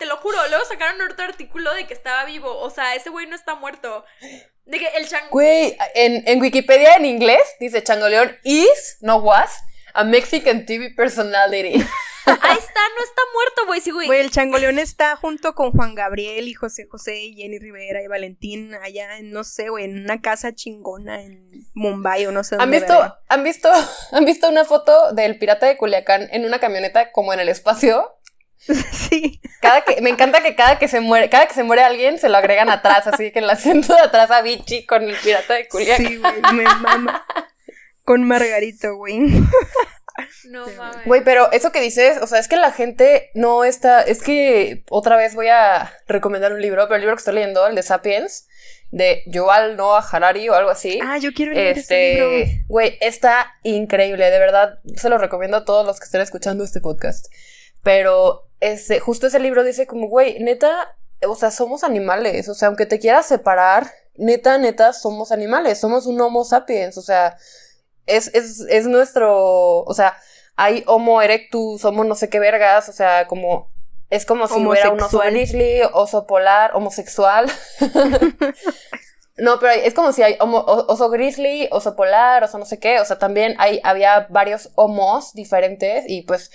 [0.00, 2.58] Te lo juro, luego sacaron otro artículo de que estaba vivo.
[2.58, 4.02] O sea, ese güey no está muerto.
[4.64, 5.30] De que el changoleón.
[5.30, 9.52] Güey, en, en Wikipedia en inglés dice changoleón is, no was,
[9.92, 11.84] a Mexican TV personality.
[12.26, 13.80] Ahí está, no está muerto, güey.
[13.82, 14.06] Sí, güey.
[14.06, 18.06] Güey, el changoleón está junto con Juan Gabriel y José José y Jenny Rivera y
[18.06, 22.56] Valentín allá en, no sé, güey, en una casa chingona en Mumbai o no sé
[22.56, 22.76] dónde.
[22.76, 23.70] ¿Han visto, ¿han visto,
[24.12, 28.16] ¿Han visto una foto del pirata de Culiacán en una camioneta como en el espacio?
[28.92, 29.40] Sí.
[29.60, 32.28] Cada que, me encanta que cada que se muere, cada que se muere alguien se
[32.28, 35.54] lo agregan atrás, así que en el asiento de atrás a Vichy con el pirata
[35.54, 36.06] de Culiacán.
[36.06, 37.24] Sí, güey, me mama.
[38.04, 39.20] Con Margarito, güey.
[40.44, 41.06] No mames.
[41.06, 44.02] Güey, pero eso que dices, o sea, es que la gente no está.
[44.02, 47.66] Es que otra vez voy a recomendar un libro, pero el libro que estoy leyendo,
[47.66, 48.46] el de Sapiens,
[48.90, 50.98] de Yuval Noah Harari o algo así.
[51.02, 52.64] Ah, yo quiero leer este libro.
[52.68, 54.78] Güey, está increíble, de verdad.
[54.96, 57.26] Se lo recomiendo a todos los que estén escuchando este podcast.
[57.82, 62.48] Pero ese, justo ese libro dice como, güey, neta, o sea, somos animales.
[62.48, 65.78] O sea, aunque te quieras separar, neta, neta, somos animales.
[65.78, 66.98] Somos un Homo sapiens.
[66.98, 67.36] O sea,
[68.06, 70.16] es, es, es nuestro, o sea,
[70.56, 73.68] hay Homo erectus, Homo no sé qué vergas, o sea, como
[74.10, 77.46] es como si hubiera un oso grizzly, oso polar, homosexual.
[79.36, 82.98] no, pero es como si hay oso grizzly, oso polar, oso no sé qué.
[82.98, 86.50] O sea, también hay, había varios homos diferentes y pues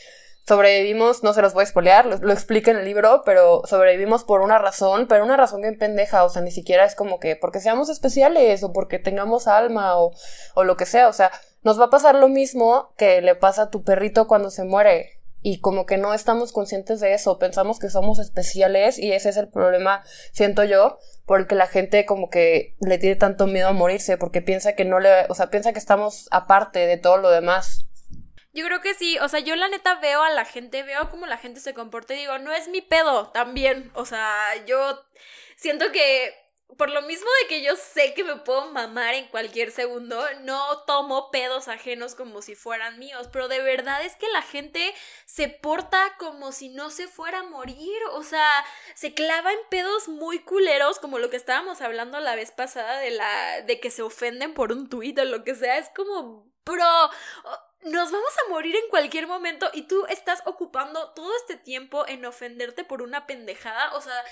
[0.47, 4.41] sobrevivimos, no se los voy a espolear, lo, explica en el libro, pero sobrevivimos por
[4.41, 7.60] una razón, pero una razón bien pendeja, o sea, ni siquiera es como que porque
[7.60, 10.13] seamos especiales o porque tengamos alma o,
[10.53, 11.31] o lo que sea, o sea,
[11.63, 15.19] nos va a pasar lo mismo que le pasa a tu perrito cuando se muere.
[15.41, 19.38] Y como que no estamos conscientes de eso, pensamos que somos especiales y ese es
[19.38, 24.17] el problema, siento yo, porque la gente como que le tiene tanto miedo a morirse,
[24.17, 27.86] porque piensa que no le, o sea, piensa que estamos aparte de todo lo demás.
[28.55, 31.25] Yo creo que sí, o sea, yo la neta veo a la gente, veo cómo
[31.25, 34.33] la gente se comporta y digo, no es mi pedo también, o sea,
[34.65, 35.05] yo
[35.57, 36.33] siento que
[36.77, 40.83] por lo mismo de que yo sé que me puedo mamar en cualquier segundo, no
[40.87, 44.93] tomo pedos ajenos como si fueran míos, pero de verdad es que la gente
[45.25, 48.49] se porta como si no se fuera a morir, o sea,
[48.93, 53.11] se clava en pedos muy culeros, como lo que estábamos hablando la vez pasada de
[53.11, 57.09] la de que se ofenden por un tuit o lo que sea, es como, bro,
[57.86, 62.26] nos vamos a morir en cualquier momento y tú estás ocupando todo este tiempo en
[62.26, 64.24] ofenderte por una pendejada, o sea,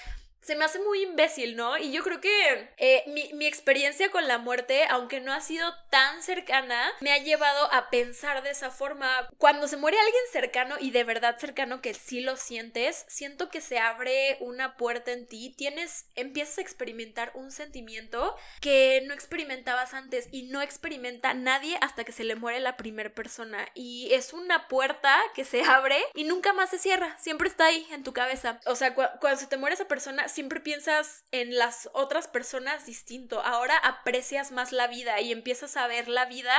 [0.43, 1.77] se me hace muy imbécil, ¿no?
[1.77, 6.21] Y yo creo que eh, mi, experiencia con la muerte, aunque no ha sido tan
[6.21, 9.27] cercana, me ha llevado a pensar de esa forma.
[9.37, 13.61] Cuando se muere alguien cercano y de verdad cercano que sí lo sientes, siento que
[13.61, 19.93] se abre una puerta en ti, tienes, empiezas a experimentar un sentimiento que no experimentabas
[19.93, 23.67] antes y no experimenta nadie hasta que se le muere la primera persona.
[23.73, 27.87] Y es una puerta que se abre y nunca más se cierra, siempre está ahí
[27.91, 28.59] en tu cabeza.
[28.65, 33.41] O sea, cuando se te muere esa persona, siempre piensas en las otras personas distinto.
[33.41, 36.53] Ahora aprecias más la vida y empiezas a ver la vida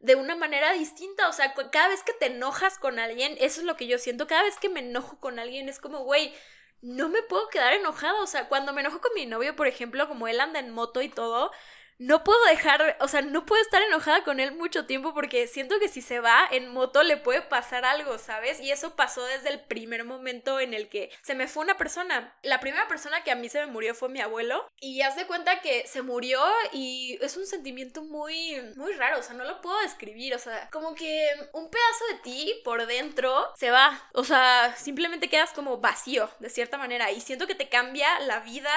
[0.00, 1.28] de una manera distinta.
[1.28, 4.26] O sea, cada vez que te enojas con alguien, eso es lo que yo siento.
[4.26, 6.34] Cada vez que me enojo con alguien es como, güey,
[6.82, 8.20] no me puedo quedar enojada.
[8.22, 11.00] O sea, cuando me enojo con mi novio, por ejemplo, como él anda en moto
[11.00, 11.50] y todo,
[11.98, 15.78] no puedo dejar, o sea, no puedo estar enojada con él mucho tiempo porque siento
[15.78, 18.60] que si se va en moto le puede pasar algo, ¿sabes?
[18.60, 22.36] Y eso pasó desde el primer momento en el que se me fue una persona.
[22.42, 25.26] La primera persona que a mí se me murió fue mi abuelo y haz de
[25.26, 29.60] cuenta que se murió y es un sentimiento muy, muy raro, o sea, no lo
[29.60, 34.24] puedo describir, o sea, como que un pedazo de ti por dentro se va, o
[34.24, 38.72] sea, simplemente quedas como vacío, de cierta manera, y siento que te cambia la vida.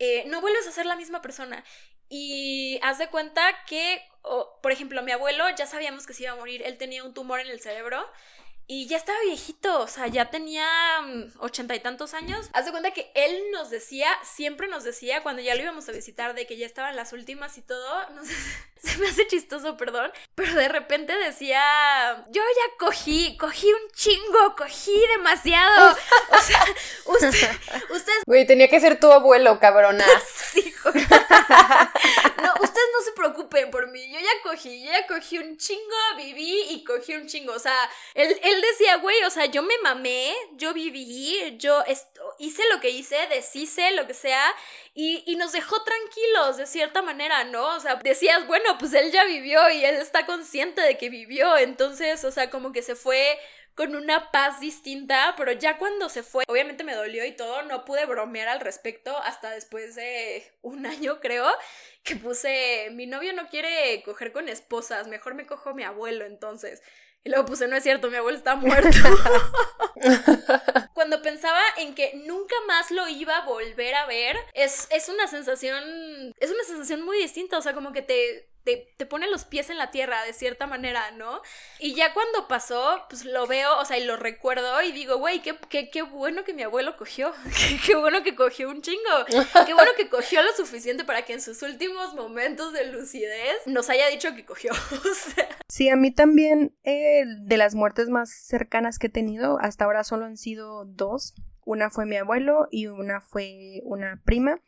[0.00, 1.64] Eh, no vuelves a ser la misma persona.
[2.08, 4.02] Y haz de cuenta que,
[4.62, 7.40] por ejemplo, mi abuelo ya sabíamos que se iba a morir, él tenía un tumor
[7.40, 8.04] en el cerebro
[8.70, 10.68] y ya estaba viejito, o sea, ya tenía
[11.00, 12.50] mm, ochenta y tantos años.
[12.52, 15.92] Haz de cuenta que él nos decía, siempre nos decía, cuando ya lo íbamos a
[15.92, 18.34] visitar, de que ya estaban las últimas y todo, no sé,
[18.82, 21.60] se me hace chistoso, perdón, pero de repente decía,
[22.28, 25.96] yo ya cogí, cogí un chingo, cogí demasiado.
[26.30, 26.64] O sea,
[27.06, 27.50] usted,
[27.90, 28.12] usted...
[28.26, 30.04] Güey, tenía que ser tu abuelo, cabrona.
[30.52, 35.56] sí, No, ustedes no se preocupen por mí, yo ya cogí, yo ya cogí un
[35.56, 39.62] chingo, viví y cogí un chingo, o sea, él, él decía, güey, o sea, yo
[39.62, 41.82] me mamé, yo viví, yo
[42.38, 44.44] hice lo que hice, deshice lo que sea,
[44.94, 47.76] y, y, nos dejó tranquilos de cierta manera, ¿no?
[47.76, 51.56] O sea, decías, bueno, pues él ya vivió y él está consciente de que vivió,
[51.56, 53.38] entonces, o sea, como que se fue
[53.78, 57.84] con una paz distinta, pero ya cuando se fue, obviamente me dolió y todo, no
[57.84, 61.46] pude bromear al respecto hasta después de un año, creo,
[62.02, 66.82] que puse, mi novio no quiere coger con esposas, mejor me cojo mi abuelo entonces.
[67.28, 68.88] Y luego puse, no es cierto, mi abuelo está muerto.
[70.94, 75.28] Cuando pensaba en que nunca más lo iba a volver a ver, es, es una
[75.28, 78.47] sensación, es una sensación muy distinta, o sea, como que te,
[78.96, 81.40] te, pone los pies en la tierra de cierta manera, ¿no?
[81.78, 85.40] Y ya cuando pasó, pues lo veo, o sea, y lo recuerdo y digo, güey,
[85.40, 87.32] qué, qué, qué, bueno que mi abuelo cogió,
[87.86, 89.24] qué, bueno que cogió un chingo,
[89.66, 93.88] qué bueno que cogió lo suficiente para que en sus últimos momentos de lucidez nos
[93.90, 94.72] haya dicho que cogió.
[95.70, 100.02] Sí, a mí también eh, de las muertes más cercanas que he tenido, hasta ahora
[100.02, 101.34] solo han sido dos.
[101.66, 104.60] Una fue mi abuelo y una fue una prima.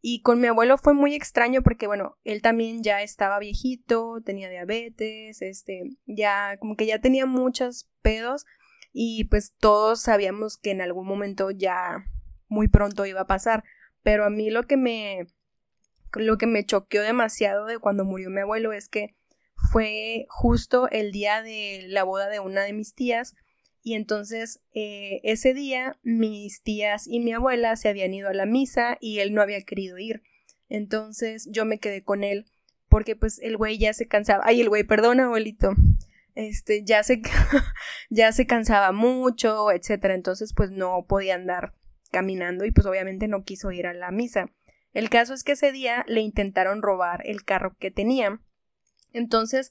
[0.00, 4.48] Y con mi abuelo fue muy extraño porque, bueno, él también ya estaba viejito, tenía
[4.48, 8.44] diabetes, este, ya, como que ya tenía muchos pedos
[8.92, 12.06] y pues todos sabíamos que en algún momento ya
[12.48, 13.64] muy pronto iba a pasar.
[14.02, 15.26] Pero a mí lo que me,
[16.14, 19.16] lo que me choqueó demasiado de cuando murió mi abuelo es que
[19.72, 23.34] fue justo el día de la boda de una de mis tías
[23.86, 28.44] y entonces eh, ese día mis tías y mi abuela se habían ido a la
[28.44, 30.24] misa y él no había querido ir.
[30.68, 32.46] Entonces yo me quedé con él
[32.88, 34.42] porque pues el güey ya se cansaba.
[34.44, 35.70] Ay, el güey, perdona, abuelito.
[36.34, 37.22] Este, ya se,
[38.10, 40.16] ya se cansaba mucho, etcétera.
[40.16, 41.72] Entonces pues no podía andar
[42.10, 44.50] caminando y pues obviamente no quiso ir a la misa.
[44.94, 48.40] El caso es que ese día le intentaron robar el carro que tenía.
[49.12, 49.70] Entonces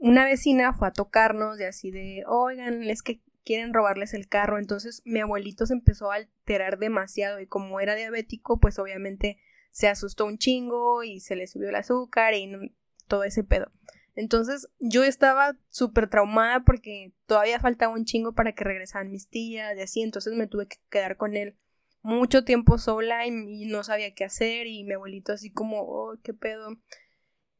[0.00, 4.58] una vecina fue a tocarnos y así de, oigan, es que quieren robarles el carro.
[4.58, 9.38] Entonces mi abuelito se empezó a alterar demasiado y como era diabético, pues obviamente
[9.70, 12.74] se asustó un chingo y se le subió el azúcar y
[13.08, 13.70] todo ese pedo.
[14.14, 19.76] Entonces yo estaba súper traumada porque todavía faltaba un chingo para que regresaran mis tías
[19.76, 21.56] y así, entonces me tuve que quedar con él
[22.02, 23.30] mucho tiempo sola y,
[23.66, 26.70] no sabía qué hacer y mi abuelito así como, oh, qué pedo.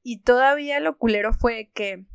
[0.02, 2.06] Y todavía lo culero fue que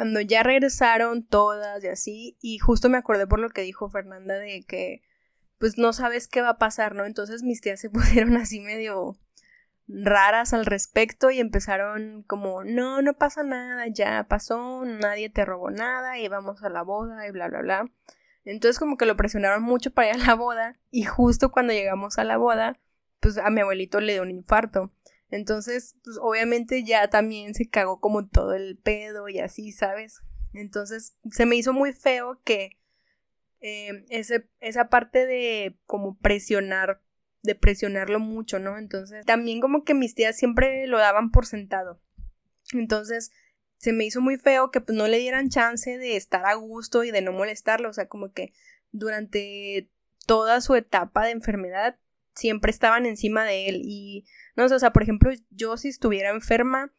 [0.00, 4.32] cuando ya regresaron todas y así, y justo me acordé por lo que dijo Fernanda
[4.36, 5.02] de que
[5.58, 7.04] pues no sabes qué va a pasar, ¿no?
[7.04, 9.18] Entonces mis tías se pusieron así medio
[9.88, 15.70] raras al respecto y empezaron como, no, no pasa nada, ya pasó, nadie te robó
[15.70, 17.90] nada y vamos a la boda y bla, bla, bla.
[18.46, 22.16] Entonces como que lo presionaron mucho para ir a la boda y justo cuando llegamos
[22.16, 22.80] a la boda,
[23.20, 24.94] pues a mi abuelito le dio un infarto.
[25.30, 30.20] Entonces, pues obviamente ya también se cagó como todo el pedo y así, ¿sabes?
[30.52, 32.78] Entonces, se me hizo muy feo que
[33.60, 37.00] eh, ese, esa parte de como presionar,
[37.42, 38.76] de presionarlo mucho, ¿no?
[38.78, 42.00] Entonces, también como que mis tías siempre lo daban por sentado.
[42.72, 43.30] Entonces,
[43.76, 47.04] se me hizo muy feo que pues no le dieran chance de estar a gusto
[47.04, 48.52] y de no molestarlo, o sea, como que
[48.92, 49.88] durante
[50.26, 51.98] toda su etapa de enfermedad
[52.34, 54.24] siempre estaban encima de él y
[54.56, 56.92] no sé, o sea, por ejemplo, yo si estuviera enferma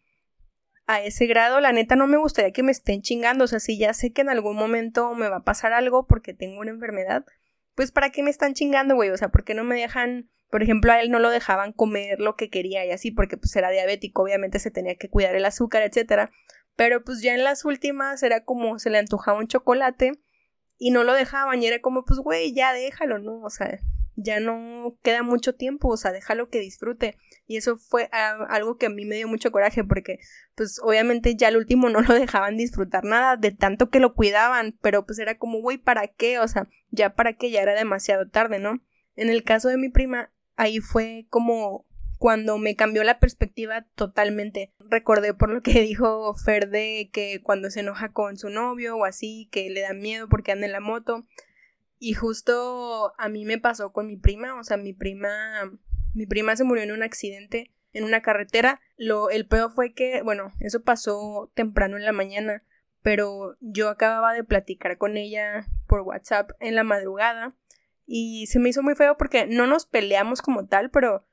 [0.87, 3.77] a ese grado, la neta no me gustaría que me estén chingando, o sea, si
[3.77, 7.25] ya sé que en algún momento me va a pasar algo porque tengo una enfermedad,
[7.75, 10.63] pues para qué me están chingando, güey, o sea, ¿por qué no me dejan, por
[10.63, 13.69] ejemplo, a él no lo dejaban comer lo que quería y así porque pues era
[13.69, 16.31] diabético, obviamente se tenía que cuidar el azúcar, etcétera,
[16.75, 20.13] pero pues ya en las últimas era como se le antojaba un chocolate
[20.77, 23.39] y no lo dejaban y era como pues güey, ya déjalo, ¿no?
[23.41, 23.79] O sea,
[24.15, 27.17] ya no queda mucho tiempo, o sea, déjalo que disfrute.
[27.47, 30.19] Y eso fue algo que a mí me dio mucho coraje porque
[30.55, 34.77] pues obviamente ya al último no lo dejaban disfrutar nada de tanto que lo cuidaban,
[34.81, 36.39] pero pues era como, güey, ¿para qué?
[36.39, 38.81] O sea, ya para qué, ya era demasiado tarde, ¿no?
[39.15, 41.85] En el caso de mi prima, ahí fue como
[42.21, 44.71] cuando me cambió la perspectiva totalmente.
[44.77, 49.05] Recordé por lo que dijo Fer de que cuando se enoja con su novio o
[49.05, 51.25] así, que le da miedo porque anda en la moto,
[52.03, 55.29] y justo a mí me pasó con mi prima, o sea, mi prima,
[56.15, 58.81] mi prima se murió en un accidente en una carretera.
[58.97, 62.63] Lo, el peor fue que, bueno, eso pasó temprano en la mañana,
[63.03, 67.55] pero yo acababa de platicar con ella por WhatsApp en la madrugada
[68.07, 71.27] y se me hizo muy feo porque no nos peleamos como tal, pero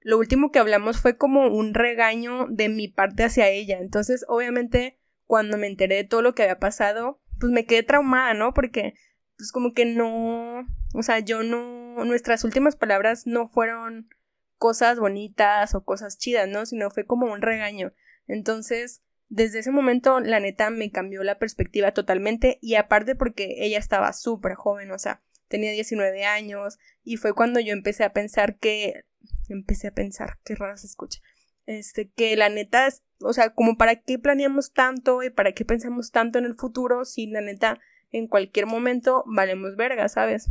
[0.00, 3.78] lo último que hablamos fue como un regaño de mi parte hacia ella.
[3.78, 8.34] Entonces, obviamente, cuando me enteré de todo lo que había pasado, pues me quedé traumada,
[8.34, 8.52] ¿no?
[8.52, 8.92] Porque
[9.40, 14.10] pues como que no, o sea, yo no, nuestras últimas palabras no fueron
[14.58, 16.66] cosas bonitas o cosas chidas, ¿no?
[16.66, 17.94] Sino fue como un regaño.
[18.28, 23.78] Entonces, desde ese momento, la neta me cambió la perspectiva totalmente y aparte porque ella
[23.78, 28.58] estaba súper joven, o sea, tenía 19 años y fue cuando yo empecé a pensar
[28.58, 29.06] que,
[29.48, 31.20] empecé a pensar, qué raro se escucha,
[31.64, 36.10] este, que la neta, o sea, como para qué planeamos tanto y para qué pensamos
[36.10, 37.80] tanto en el futuro si la neta
[38.12, 40.46] en cualquier momento valemos verga, ¿sabes?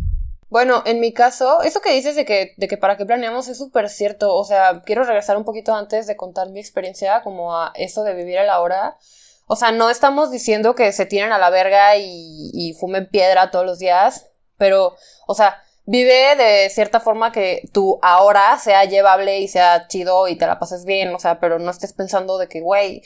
[0.49, 3.57] Bueno, en mi caso, eso que dices de que, de que para qué planeamos es
[3.57, 4.34] súper cierto.
[4.36, 8.16] O sea, quiero regresar un poquito antes de contar mi experiencia como a eso de
[8.16, 8.97] vivir a la hora.
[9.45, 13.51] O sea, no estamos diciendo que se tiren a la verga y, y fumen piedra
[13.51, 14.95] todos los días, pero,
[15.28, 20.36] o sea, vive de cierta forma que tu ahora sea llevable y sea chido y
[20.36, 23.01] te la pases bien, o sea, pero no estés pensando de que, güey,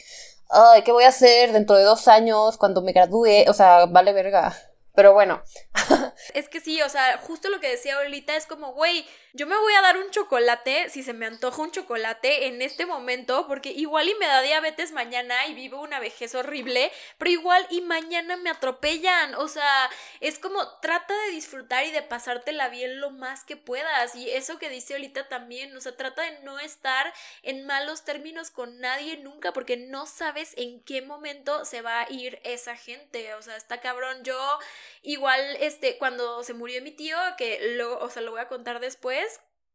[0.53, 3.49] ay, ¿qué voy a hacer dentro de dos años cuando me gradúe?
[3.49, 4.55] O sea, vale verga.
[4.95, 5.43] Pero bueno.
[6.33, 9.05] es que sí, o sea, justo lo que decía ahorita es como, güey,
[9.35, 12.85] yo me voy a dar un chocolate, si se me antoja un chocolate en este
[12.85, 17.65] momento, porque igual y me da diabetes mañana y vivo una vejez horrible, pero igual
[17.71, 19.33] y mañana me atropellan.
[19.35, 24.13] O sea, es como trata de disfrutar y de pasártela bien lo más que puedas.
[24.13, 27.11] Y eso que dice ahorita también, o sea, trata de no estar
[27.41, 32.11] en malos términos con nadie nunca, porque no sabes en qué momento se va a
[32.11, 33.33] ir esa gente.
[33.33, 34.23] O sea, está cabrón.
[34.23, 34.59] Yo
[35.01, 38.79] igual, este, cuando se murió mi tío, que lo, o sea, lo voy a contar
[38.79, 39.22] después,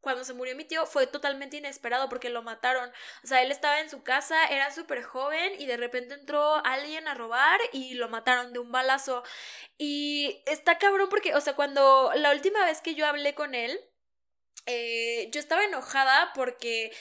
[0.01, 2.91] cuando se murió mi tío fue totalmente inesperado porque lo mataron.
[3.25, 7.09] O sea, él estaba en su casa, era súper joven y de repente entró alguien
[7.09, 9.23] a robar y lo mataron de un balazo.
[9.77, 13.79] Y está cabrón porque, o sea, cuando la última vez que yo hablé con él,
[14.67, 16.93] eh, yo estaba enojada porque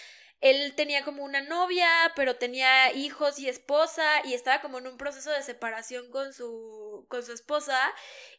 [0.41, 4.97] él tenía como una novia, pero tenía hijos y esposa y estaba como en un
[4.97, 7.77] proceso de separación con su con su esposa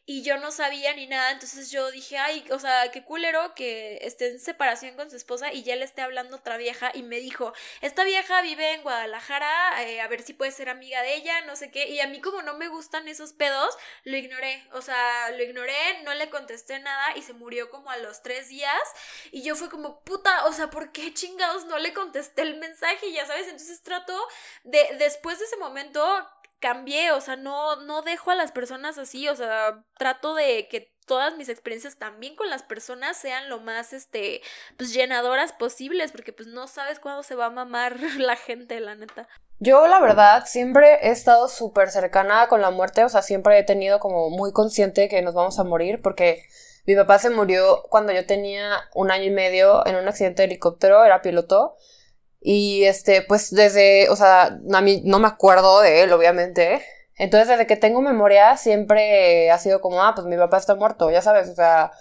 [0.05, 3.99] y yo no sabía ni nada, entonces yo dije, ay, o sea, qué culero que
[4.01, 7.19] esté en separación con su esposa y ya le esté hablando otra vieja y me
[7.19, 11.41] dijo, esta vieja vive en Guadalajara, eh, a ver si puede ser amiga de ella,
[11.41, 14.81] no sé qué, y a mí como no me gustan esos pedos, lo ignoré, o
[14.81, 18.81] sea, lo ignoré, no le contesté nada y se murió como a los tres días.
[19.31, 23.11] Y yo fue como, puta, o sea, ¿por qué chingados no le contesté el mensaje?
[23.11, 24.15] Ya sabes, entonces trato
[24.63, 26.01] de, después de ese momento,
[26.59, 30.93] cambié, o sea, no, no dejo a las personas así, o sea, trato de que
[31.05, 34.41] todas mis experiencias también con las personas sean lo más, este,
[34.77, 38.95] pues llenadoras posibles, porque pues no sabes cuándo se va a mamar la gente, la
[38.95, 39.27] neta.
[39.61, 43.63] Yo, la verdad, siempre he estado súper cercana con la muerte, o sea, siempre he
[43.63, 46.47] tenido como muy consciente que nos vamos a morir, porque
[46.85, 50.47] mi papá se murió cuando yo tenía un año y medio en un accidente de
[50.47, 51.75] helicóptero, era piloto,
[52.41, 56.81] y este, pues desde, o sea, a mí no me acuerdo de él, obviamente.
[57.19, 61.11] Entonces, desde que tengo memoria, siempre ha sido como, ah, pues mi papá está muerto,
[61.11, 61.91] ya sabes, o sea,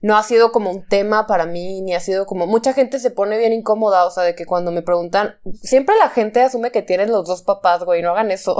[0.00, 3.12] no ha sido como un tema para mí, ni ha sido como, mucha gente se
[3.12, 6.82] pone bien incómoda, o sea, de que cuando me preguntan, siempre la gente asume que
[6.82, 8.56] tienen los dos papás, güey, no hagan eso.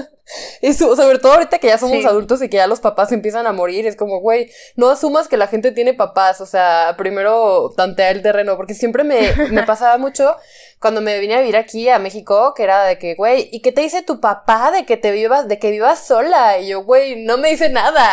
[0.60, 3.52] y sobre todo ahorita que ya somos adultos y que ya los papás empiezan a
[3.52, 8.10] morir, es como, güey, no asumas que la gente tiene papás, o sea, primero tantea
[8.10, 10.36] el terreno, porque siempre me, me pasaba mucho
[10.80, 13.72] cuando me vine a vivir aquí a México, que era de que, güey, ¿y qué
[13.72, 16.58] te dice tu papá de que te vivas, de que vivas sola?
[16.58, 18.10] Y yo, güey, no me dice nada.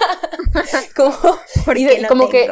[0.96, 1.14] como,
[1.76, 2.50] y como que,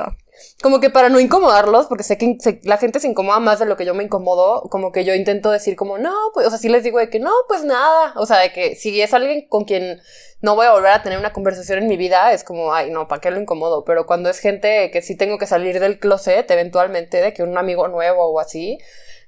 [0.63, 3.77] como que para no incomodarlos, porque sé que la gente se incomoda más de lo
[3.77, 6.69] que yo me incomodo, como que yo intento decir como, no, pues, o sea, sí
[6.69, 8.13] les digo de que no, pues nada.
[8.17, 10.01] O sea, de que si es alguien con quien
[10.43, 13.09] no voy a volver a tener una conversación en mi vida, es como, ay, no,
[13.09, 13.85] ¿para qué lo incomodo?
[13.85, 17.57] Pero cuando es gente que sí tengo que salir del closet, eventualmente, de que un
[17.57, 18.79] amigo nuevo o así,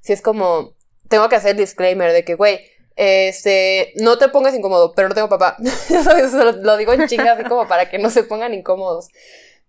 [0.01, 0.75] si es como,
[1.09, 2.61] tengo que hacer el disclaimer de que, güey,
[2.97, 5.57] este, no te pongas incómodo, pero no tengo papá.
[6.33, 9.09] lo, lo digo en chinga así como para que no se pongan incómodos.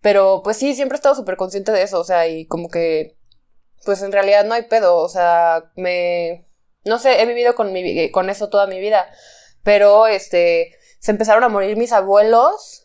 [0.02, 3.18] Pero pues sí, siempre he estado súper consciente de eso, o sea, y como que,
[3.86, 6.46] pues en realidad no hay pedo, o sea, me,
[6.84, 9.08] no sé, he vivido con, mi, con eso toda mi vida,
[9.64, 12.81] pero este, se empezaron a morir mis abuelos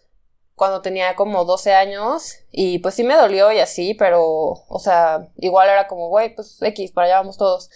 [0.57, 5.29] cuando tenía como 12 años y pues sí me dolió y así, pero, o sea,
[5.37, 7.71] igual era como, güey, pues X, para allá vamos todos.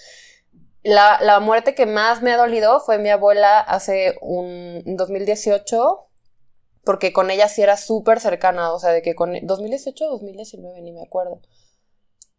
[0.82, 6.06] La, la muerte que más me ha dolido fue mi abuela hace un 2018,
[6.82, 10.80] porque con ella sí era súper cercana, o sea, de que con 2018 o 2019,
[10.80, 11.42] ni me acuerdo.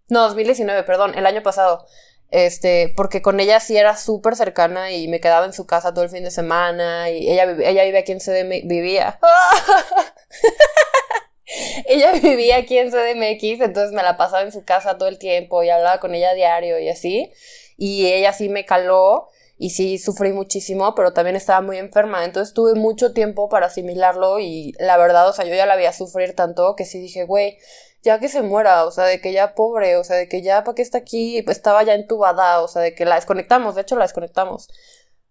[0.10, 1.86] No, 2019, perdón, el año pasado.
[2.32, 6.06] Este, porque con ella sí era súper cercana y me quedaba en su casa todo
[6.06, 9.20] el fin de semana y ella, ella vive aquí en CDMX, vivía.
[11.86, 15.62] ella vivía aquí en CDMX, entonces me la pasaba en su casa todo el tiempo
[15.62, 17.32] y hablaba con ella diario y así.
[17.78, 19.28] Y ella sí me caló
[19.58, 24.40] y sí sufrí muchísimo, pero también estaba muy enferma, entonces tuve mucho tiempo para asimilarlo
[24.40, 27.60] y la verdad, o sea, yo ya la veía sufrir tanto que sí dije, güey,
[28.04, 30.64] ya que se muera, o sea, de que ya pobre, o sea, de que ya
[30.64, 33.96] para qué está aquí, estaba ya entubada, o sea, de que la desconectamos, de hecho
[33.96, 34.70] la desconectamos,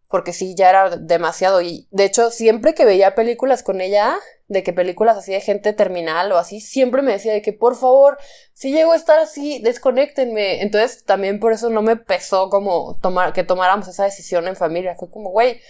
[0.08, 4.16] porque sí, ya era demasiado, y de hecho siempre que veía películas con ella,
[4.46, 7.76] de que películas así de gente terminal o así, siempre me decía de que por
[7.76, 8.18] favor,
[8.52, 13.32] si llego a estar así, desconectenme, entonces también por eso no me pesó como tomar,
[13.32, 15.60] que tomáramos esa decisión en familia, fue como, güey,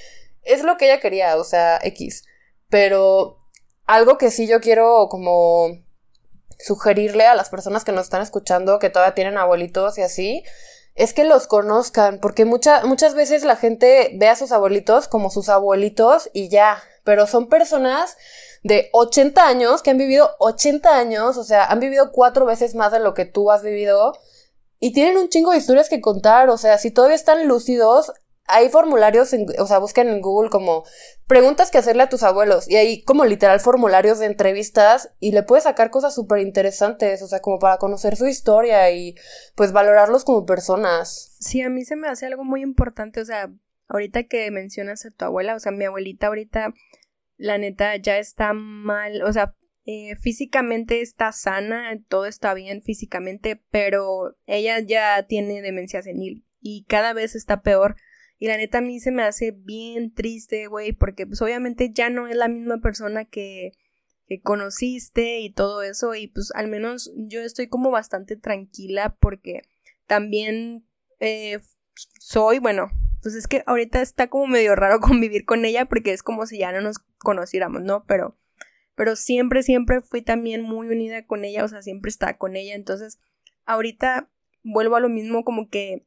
[0.42, 2.24] es lo que ella quería, o sea, X,
[2.68, 3.38] pero
[3.86, 5.68] algo que sí yo quiero como
[6.64, 10.44] sugerirle a las personas que nos están escuchando, que todavía tienen abuelitos y así,
[10.94, 15.48] es que los conozcan, porque muchas veces la gente ve a sus abuelitos como sus
[15.48, 18.16] abuelitos y ya, pero son personas
[18.62, 22.92] de 80 años que han vivido 80 años, o sea, han vivido cuatro veces más
[22.92, 24.12] de lo que tú has vivido
[24.78, 28.12] y tienen un chingo de historias que contar, o sea, si todavía están lúcidos,
[28.52, 30.84] hay formularios, o sea, busquen en Google como
[31.26, 35.42] preguntas que hacerle a tus abuelos y hay como literal formularios de entrevistas y le
[35.42, 39.14] puedes sacar cosas súper interesantes, o sea, como para conocer su historia y
[39.54, 41.36] pues valorarlos como personas.
[41.38, 43.50] Sí, a mí se me hace algo muy importante, o sea,
[43.88, 46.74] ahorita que mencionas a tu abuela, o sea, mi abuelita ahorita,
[47.36, 49.54] la neta, ya está mal, o sea,
[49.86, 56.84] eh, físicamente está sana, todo está bien físicamente, pero ella ya tiene demencia senil y
[56.84, 57.96] cada vez está peor.
[58.40, 62.08] Y la neta a mí se me hace bien triste, güey, porque pues obviamente ya
[62.08, 63.72] no es la misma persona que,
[64.26, 66.14] que conociste y todo eso.
[66.14, 69.60] Y pues al menos yo estoy como bastante tranquila porque
[70.06, 70.86] también
[71.18, 71.60] eh,
[72.18, 72.90] soy, bueno,
[73.22, 76.58] pues es que ahorita está como medio raro convivir con ella porque es como si
[76.60, 78.04] ya no nos conociéramos, ¿no?
[78.06, 78.38] Pero,
[78.94, 82.74] pero siempre, siempre fui también muy unida con ella, o sea, siempre estaba con ella.
[82.74, 83.18] Entonces,
[83.66, 84.30] ahorita
[84.62, 86.06] vuelvo a lo mismo como que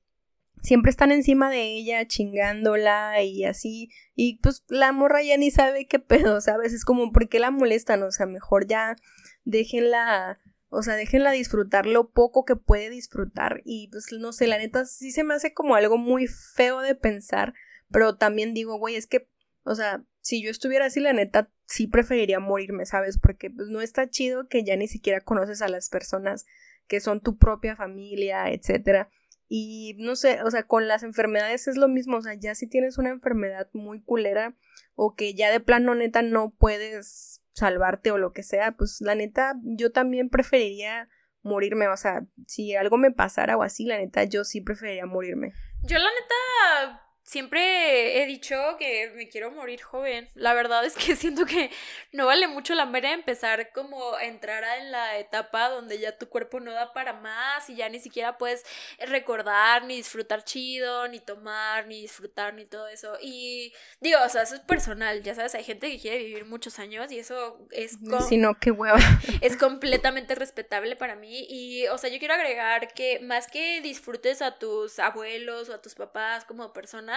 [0.64, 3.90] siempre están encima de ella chingándola y así.
[4.16, 6.74] Y pues la morra ya ni sabe qué pedo, ¿sabes?
[6.74, 8.02] Es como, ¿por qué la molestan?
[8.04, 8.96] O sea, mejor ya
[9.44, 10.40] déjenla,
[10.70, 13.62] o sea, déjenla disfrutar lo poco que puede disfrutar.
[13.66, 16.96] Y pues no sé, la neta sí se me hace como algo muy feo de
[16.96, 17.54] pensar,
[17.92, 19.28] pero también digo, güey, es que,
[19.64, 23.20] o sea, si yo estuviera así, la neta sí preferiría morirme, ¿sabes?
[23.20, 26.46] Porque pues no está chido que ya ni siquiera conoces a las personas
[26.88, 29.10] que son tu propia familia, etcétera
[29.48, 32.68] y no sé, o sea, con las enfermedades es lo mismo, o sea, ya si
[32.68, 34.56] tienes una enfermedad muy culera
[34.96, 39.16] o que ya de plano neta no puedes salvarte o lo que sea, pues la
[39.16, 41.10] neta yo también preferiría
[41.42, 45.54] morirme, o sea, si algo me pasara o así, la neta yo sí preferiría morirme.
[45.84, 50.30] Yo la neta Siempre he dicho que me quiero morir joven.
[50.36, 51.72] La verdad es que siento que
[52.12, 56.28] no vale mucho la pena empezar como a entrar en la etapa donde ya tu
[56.28, 58.64] cuerpo no da para más y ya ni siquiera puedes
[59.08, 63.18] recordar, ni disfrutar chido, ni tomar, ni disfrutar, ni todo eso.
[63.22, 66.78] Y digo, o sea, eso es personal, ya sabes, hay gente que quiere vivir muchos
[66.78, 67.98] años y eso es...
[68.28, 69.00] Si no, qué hueva.
[69.42, 74.42] Es completamente respetable para mí y, o sea, yo quiero agregar que más que disfrutes
[74.42, 77.13] a tus abuelos o a tus papás como personas,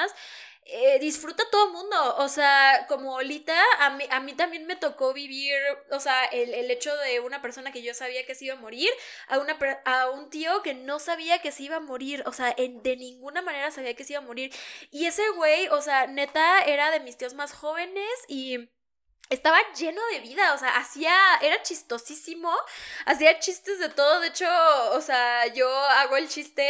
[0.69, 2.17] eh, disfruta todo el mundo.
[2.19, 5.55] O sea, como Lita, a mí, a mí también me tocó vivir,
[5.91, 8.91] o sea, el, hecho de una persona que yo sabía que se iba a morir,
[9.29, 12.55] a, una, a un tío que no sabía que se iba a morir, o sea,
[12.57, 14.53] de ninguna manera sabía que se iba a morir.
[14.91, 18.69] Y ese güey, o sea, neta, era de mis tíos más jóvenes y
[19.31, 22.53] estaba lleno de vida, o sea, hacía, era chistosísimo,
[23.07, 24.49] hacía chistes de todo, de hecho,
[24.93, 26.69] o sea, yo hago el chiste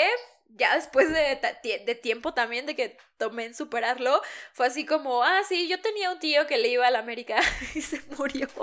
[0.56, 1.38] ya después de,
[1.84, 4.20] de, tiempo también de que tomé en superarlo,
[4.52, 7.40] fue así como, ah, sí, yo tenía un tío que le iba a la América
[7.74, 8.48] y se murió.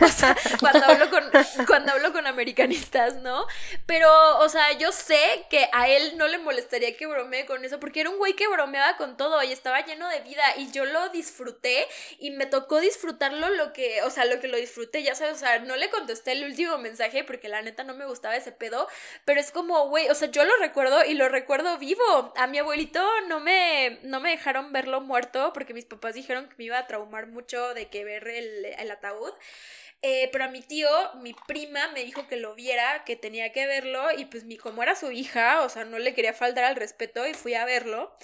[0.00, 1.24] O sea, cuando hablo con,
[1.66, 3.46] cuando hablo con americanistas, ¿no?
[3.86, 7.80] Pero, o sea, yo sé que a él no le molestaría que bromee con eso,
[7.80, 10.84] porque era un güey que bromeaba con todo y estaba lleno de vida y yo
[10.84, 11.86] lo disfruté
[12.18, 15.38] y me tocó disfrutarlo lo que, o sea, lo que lo disfruté, ya sabes, o
[15.38, 18.88] sea, no le contesté el último mensaje porque la neta no me gustaba ese pedo,
[19.24, 22.32] pero es como, güey, o sea, yo lo recuerdo y lo recuerdo vivo.
[22.36, 26.54] A mi abuelito no me no me dejaron verlo muerto porque mis papás dijeron que
[26.58, 29.32] me iba a traumar mucho de que ver el, ataúd.
[30.02, 33.66] Eh, pero a mi tío, mi prima, me dijo que lo viera, que tenía que
[33.66, 36.76] verlo, y pues mi, como era su hija, o sea, no le quería faltar al
[36.76, 38.14] respeto y fui a verlo.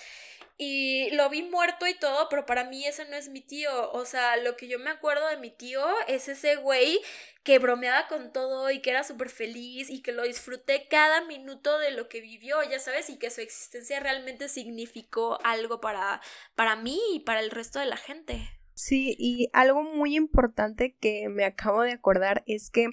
[0.58, 3.90] Y lo vi muerto y todo, pero para mí ese no es mi tío.
[3.92, 7.00] O sea, lo que yo me acuerdo de mi tío es ese güey
[7.42, 11.78] que bromeaba con todo y que era súper feliz y que lo disfruté cada minuto
[11.78, 16.20] de lo que vivió, ya sabes, y que su existencia realmente significó algo para,
[16.54, 18.48] para mí y para el resto de la gente.
[18.74, 22.88] Sí, y algo muy importante que me acabo de acordar es que,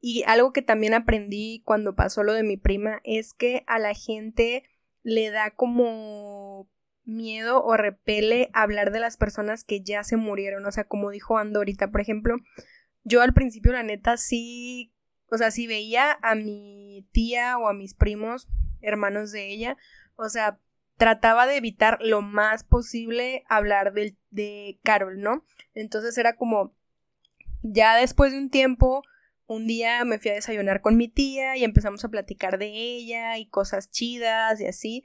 [0.00, 3.94] y algo que también aprendí cuando pasó lo de mi prima, es que a la
[3.94, 4.64] gente
[5.02, 6.68] le da como
[7.04, 10.64] miedo o repele hablar de las personas que ya se murieron.
[10.66, 12.36] O sea, como dijo Ando ahorita, por ejemplo,
[13.04, 14.92] yo al principio, la neta, sí.
[15.30, 18.48] O sea, si veía a mi tía o a mis primos,
[18.80, 19.76] hermanos de ella,
[20.16, 20.58] o sea,
[20.96, 25.44] trataba de evitar lo más posible hablar de, de Carol, ¿no?
[25.74, 26.74] Entonces era como,
[27.62, 29.02] ya después de un tiempo,
[29.46, 33.38] un día me fui a desayunar con mi tía y empezamos a platicar de ella
[33.38, 35.02] y cosas chidas y así.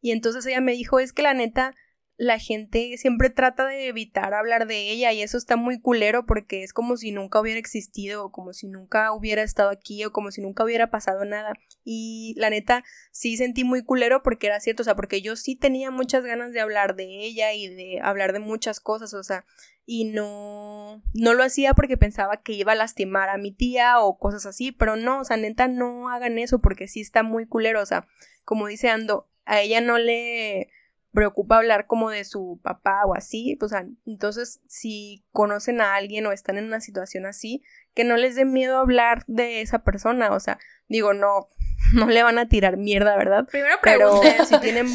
[0.00, 1.74] Y entonces ella me dijo, es que la neta,
[2.20, 6.62] la gente siempre trata de evitar hablar de ella y eso está muy culero porque
[6.62, 10.30] es como si nunca hubiera existido o como si nunca hubiera estado aquí o como
[10.30, 11.54] si nunca hubiera pasado nada.
[11.82, 15.56] Y la neta sí sentí muy culero porque era cierto, o sea, porque yo sí
[15.56, 19.46] tenía muchas ganas de hablar de ella y de hablar de muchas cosas, o sea,
[19.86, 24.18] y no no lo hacía porque pensaba que iba a lastimar a mi tía o
[24.18, 27.80] cosas así, pero no, o sea, neta no hagan eso porque sí está muy culero,
[27.80, 28.06] o sea,
[28.44, 30.70] como dice Ando, a ella no le
[31.12, 33.72] preocupa hablar como de su papá o así, pues
[34.06, 37.62] entonces si conocen a alguien o están en una situación así,
[37.94, 41.48] que no les dé miedo hablar de esa persona, o sea, digo, no,
[41.94, 43.46] no le van a tirar mierda, ¿verdad?
[43.46, 44.86] Primero pero si tienen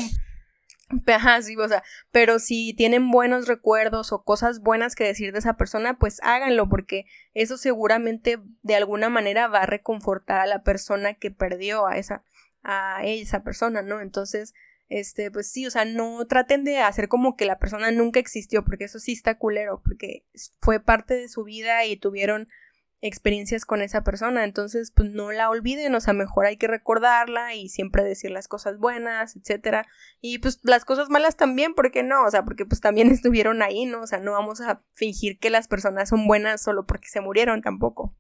[1.08, 5.40] Ajá, sí, o sea, pero si tienen buenos recuerdos o cosas buenas que decir de
[5.40, 10.62] esa persona, pues háganlo, porque eso seguramente de alguna manera va a reconfortar a la
[10.62, 12.24] persona que perdió a esa,
[12.66, 14.02] a esa persona, ¿no?
[14.02, 14.54] Entonces,
[14.90, 18.66] este, pues sí, o sea, no traten de hacer como que la persona nunca existió,
[18.66, 20.26] porque eso sí está culero, porque
[20.62, 22.48] fue parte de su vida y tuvieron
[23.02, 27.54] experiencias con esa persona, entonces pues no la olviden, o sea, mejor hay que recordarla
[27.54, 29.86] y siempre decir las cosas buenas, etcétera,
[30.22, 32.26] y pues las cosas malas también, ¿por qué no?
[32.26, 34.02] O sea, porque pues también estuvieron ahí, ¿no?
[34.02, 37.62] O sea, no vamos a fingir que las personas son buenas solo porque se murieron
[37.62, 38.16] tampoco.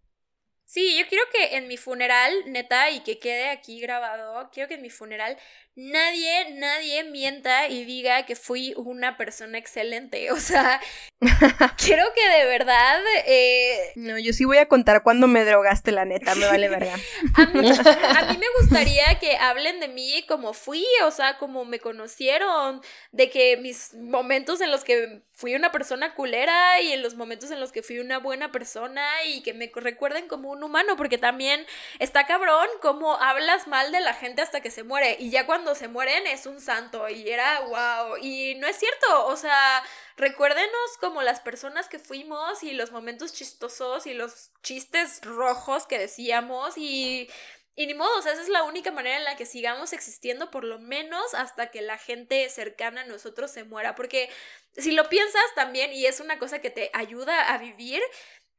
[0.68, 4.74] Sí, yo quiero que en mi funeral, neta, y que quede aquí grabado, quiero que
[4.76, 5.38] en mi funeral
[5.76, 10.32] nadie, nadie mienta y diga que fui una persona excelente.
[10.36, 10.80] O sea,
[11.78, 12.99] quiero que de verdad...
[13.26, 16.93] Eh, no, yo sí voy a contar cuando me drogaste, la neta, me vale verga.
[17.36, 21.65] a, mí, a mí me gustaría que hablen de mí como fui, o sea, como
[21.65, 27.01] me conocieron, de que mis momentos en los que fui una persona culera y en
[27.01, 30.63] los momentos en los que fui una buena persona y que me recuerden como un
[30.63, 31.65] humano, porque también
[31.99, 35.64] está cabrón cómo hablas mal de la gente hasta que se muere y ya cuando
[35.74, 38.18] se mueren es un santo y era wow.
[38.22, 39.84] Y no es cierto, o sea,
[40.18, 45.97] recuérdenos como las personas que fuimos y los momentos chistosos y los chistes rojos que
[45.97, 47.30] decíamos y...
[47.78, 50.49] Y ni modo, o sea, esa es la única manera en la que sigamos existiendo,
[50.49, 53.95] por lo menos hasta que la gente cercana a nosotros se muera.
[53.95, 54.30] Porque
[54.78, 58.01] si lo piensas también, y es una cosa que te ayuda a vivir,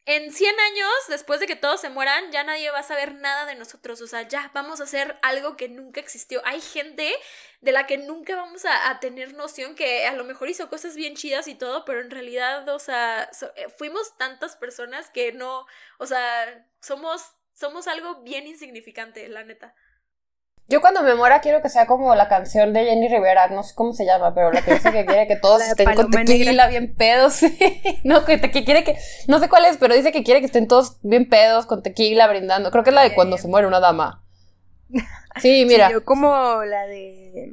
[0.07, 3.45] en 100 años, después de que todos se mueran, ya nadie va a saber nada
[3.45, 4.01] de nosotros.
[4.01, 6.41] O sea, ya vamos a hacer algo que nunca existió.
[6.45, 7.13] Hay gente
[7.61, 11.17] de la que nunca vamos a, tener noción que a lo mejor hizo cosas bien
[11.17, 15.67] chidas y todo, pero en realidad, o sea, eh, fuimos tantas personas que no,
[15.99, 19.75] o sea, somos, somos algo bien insignificante, la neta.
[20.69, 23.73] Yo cuando me muera quiero que sea como la canción de Jenny Rivera, no sé
[23.75, 26.95] cómo se llama, pero la que dice que quiere que todos estén con tequila bien
[26.95, 27.41] pedos.
[28.05, 28.97] no, que, que, quiere que,
[29.29, 32.27] no sé cuál es, pero dice que quiere que estén todos bien pedos con tequila
[32.27, 32.73] brindando.
[32.73, 34.23] Creo que es la de cuando se muere una dama.
[35.39, 35.91] Sí, mira.
[35.91, 37.53] yo como la de...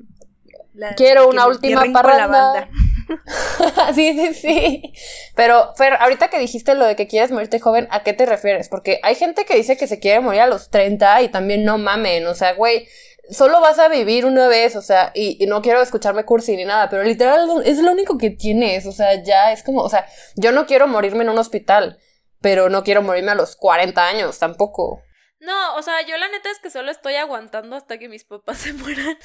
[0.96, 2.70] quiero una última parranda.
[3.96, 4.94] sí, sí, sí.
[5.36, 8.70] Pero, Fer, ahorita que dijiste lo de que quieres morirte joven, ¿a qué te refieres?
[8.70, 11.78] Porque hay gente que dice que se quiere morir a los 30 y también no
[11.78, 12.88] mamen, o sea, güey,
[13.30, 16.90] solo vas a vivir una vez, o sea, y, no quiero escucharme cursi ni nada,
[16.90, 20.52] pero literal es lo único que tienes, o sea, ya es como, o sea, yo
[20.52, 22.00] no quiero morirme en un hospital,
[22.42, 25.02] pero no quiero morirme a los 40 años tampoco.
[25.44, 28.58] No, o sea, yo la neta es que solo estoy aguantando hasta que mis papás
[28.60, 29.18] se mueran.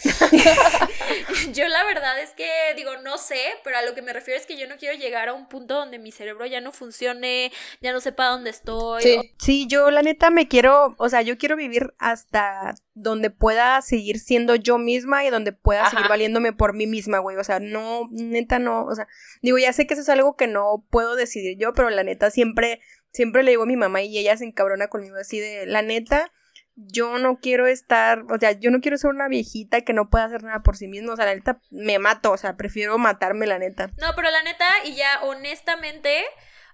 [1.53, 4.45] yo la verdad es que digo, no sé, pero a lo que me refiero es
[4.45, 7.93] que yo no quiero llegar a un punto donde mi cerebro ya no funcione, ya
[7.93, 9.03] no sepa dónde estoy.
[9.03, 13.81] Sí, sí yo la neta me quiero, o sea, yo quiero vivir hasta donde pueda
[13.81, 17.37] seguir siendo yo misma y donde pueda seguir valiéndome por mí misma, güey.
[17.37, 19.07] O sea, no, neta no, o sea,
[19.41, 22.31] digo, ya sé que eso es algo que no puedo decidir yo, pero la neta
[22.31, 22.81] siempre
[23.19, 26.31] siempre le digo a mi mamá y ella se encabrona conmigo así de, la neta,
[26.77, 30.27] yo no quiero estar, o sea, yo no quiero ser una viejita que no pueda
[30.27, 33.49] hacer nada por sí misma, o sea, la neta me mato, o sea, prefiero matarme,
[33.49, 33.91] la neta.
[33.97, 36.25] No, pero la neta, y ya honestamente,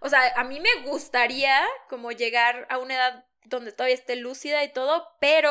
[0.01, 4.63] o sea, a mí me gustaría como llegar a una edad donde todavía esté lúcida
[4.65, 5.51] y todo, pero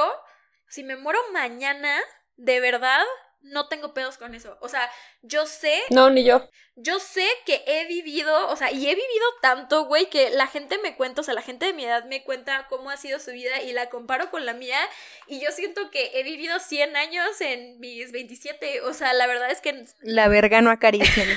[0.67, 1.99] si me muero mañana,
[2.35, 3.01] de verdad,
[3.43, 4.57] no tengo pedos con eso.
[4.61, 4.89] O sea,
[5.21, 5.81] yo sé.
[5.89, 6.49] No, ni yo.
[6.75, 10.79] Yo sé que he vivido, o sea, y he vivido tanto, güey, que la gente
[10.79, 13.29] me cuenta, o sea, la gente de mi edad me cuenta cómo ha sido su
[13.31, 14.79] vida y la comparo con la mía.
[15.27, 18.81] Y yo siento que he vivido 100 años en mis 27.
[18.81, 19.85] O sea, la verdad es que.
[20.01, 21.25] La verga no acaricia.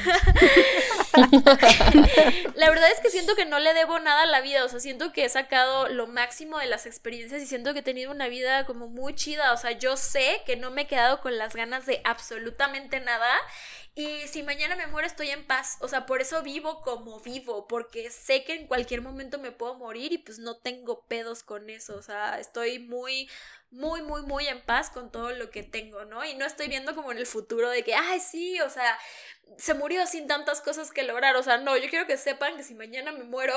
[2.54, 4.64] la verdad es que siento que no le debo nada a la vida.
[4.64, 7.82] O sea, siento que he sacado lo máximo de las experiencias y siento que he
[7.82, 9.52] tenido una vida como muy chida.
[9.52, 13.30] O sea, yo sé que no me he quedado con las ganas de absolutamente nada.
[13.94, 15.78] Y si mañana me muero estoy en paz.
[15.80, 19.74] O sea, por eso vivo como vivo, porque sé que en cualquier momento me puedo
[19.74, 21.97] morir y pues no tengo pedos con eso.
[21.97, 23.30] O sea, estoy muy,
[23.70, 26.24] muy, muy, muy en paz con todo lo que tengo, ¿no?
[26.24, 28.99] Y no estoy viendo como en el futuro de que, ay, sí, o sea,
[29.59, 31.36] se murió sin tantas cosas que lograr.
[31.36, 33.55] O sea, no, yo quiero que sepan que si mañana me muero,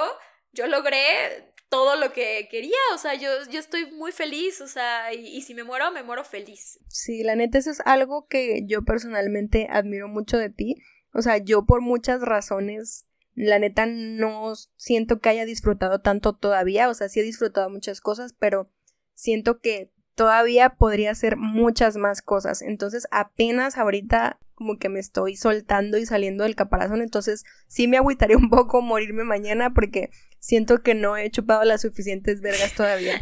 [0.53, 5.13] yo logré todo lo que quería, o sea, yo, yo estoy muy feliz, o sea,
[5.13, 6.79] y, si me muero, me muero feliz.
[6.87, 10.77] Sí, la neta, eso es algo que yo personalmente admiro mucho de ti.
[11.13, 16.89] O sea, yo por muchas razones, la neta, no siento que haya disfrutado tanto todavía,
[16.89, 18.71] o sea, sí he disfrutado muchas cosas, pero
[19.13, 22.61] siento que todavía podría hacer muchas más cosas.
[22.61, 27.95] Entonces, apenas ahorita como que me estoy soltando y saliendo del caparazón, entonces sí me
[27.95, 30.09] agüitaría un poco morirme mañana porque
[30.39, 33.21] siento que no he chupado las suficientes vergas todavía.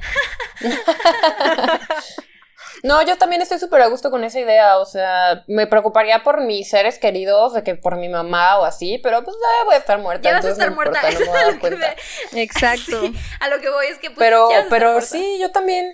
[2.84, 6.41] No, yo también estoy súper a gusto con esa idea, o sea, me preocuparía por
[6.41, 9.78] mis seres queridos, de que por mi mamá o así, pero pues ya voy a
[9.80, 10.30] estar muerta.
[10.30, 11.01] Ya vas a estar muerta.
[12.34, 13.01] Exacto.
[13.39, 15.91] a lo que voy es que pues, Pero, pero sí, yo también,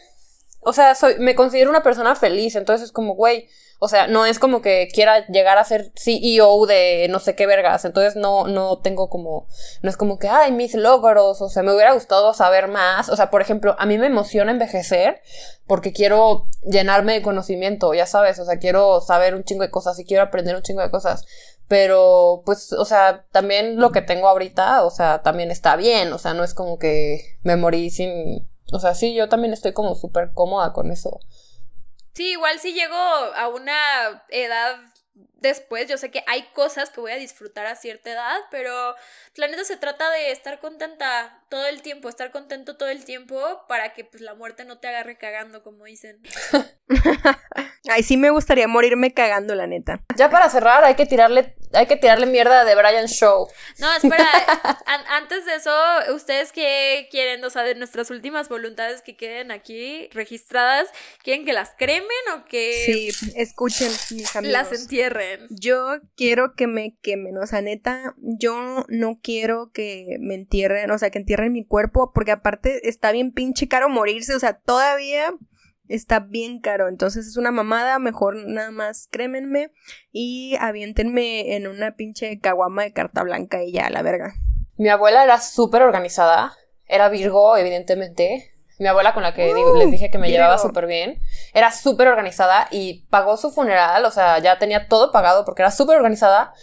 [0.59, 3.47] o sea, soy, me considero una persona feliz, entonces es como, güey,
[3.83, 7.45] o sea, no es como que quiera llegar a ser CEO de no sé qué
[7.45, 7.83] vergas.
[7.83, 9.45] Entonces no, no tengo como,
[9.81, 11.41] no es como que, ay, mis logros.
[11.41, 13.09] O sea, me hubiera gustado saber más.
[13.09, 15.21] O sea, por ejemplo, a mí me emociona envejecer
[15.67, 18.39] porque quiero llenarme de conocimiento, ya sabes.
[18.39, 21.25] O sea, quiero saber un chingo de cosas y quiero aprender un chingo de cosas.
[21.67, 26.13] Pero, pues, o sea, también lo que tengo ahorita, o sea, también está bien.
[26.13, 29.73] O sea, no es como que me morí sin, o sea, sí, yo también estoy
[29.73, 31.19] como súper cómoda con eso.
[32.13, 34.77] Sí, igual si llego a una edad
[35.43, 38.95] después, yo sé que hay cosas que voy a disfrutar a cierta edad, pero
[39.35, 43.37] la neta se trata de estar contenta todo el tiempo, estar contento todo el tiempo
[43.67, 46.19] para que pues la muerte no te agarre cagando, como dicen.
[47.89, 49.99] Ay, sí me gustaría morirme cagando, la neta.
[50.15, 53.49] Ya para cerrar, hay que tirarle, hay que tirarle mierda de Brian Show.
[53.77, 54.25] No, espera,
[55.09, 55.71] antes de eso,
[56.15, 57.43] ¿ustedes qué quieren?
[57.43, 60.89] O sea, de nuestras últimas voluntades que queden aquí registradas,
[61.23, 62.83] ¿quieren que las cremen o que...
[62.85, 64.53] Sí, escuchen, mis amigos.
[64.53, 65.32] Las entierren.
[65.49, 70.97] Yo quiero que me quemen, o sea, neta, yo no quiero que me entierren, o
[70.97, 75.33] sea, que entierren mi cuerpo, porque aparte está bien pinche caro morirse, o sea, todavía
[75.87, 79.71] está bien caro, entonces es una mamada, mejor nada más crémenme
[80.11, 84.33] y aviéntenme en una pinche caguama de carta blanca y ya, la verga.
[84.77, 86.53] Mi abuela era súper organizada,
[86.87, 88.52] era Virgo, evidentemente.
[88.83, 91.21] Mi abuela con la que les dije que me llevaba súper bien,
[91.53, 95.71] era súper organizada y pagó su funeral, o sea, ya tenía todo pagado porque era
[95.71, 96.53] súper organizada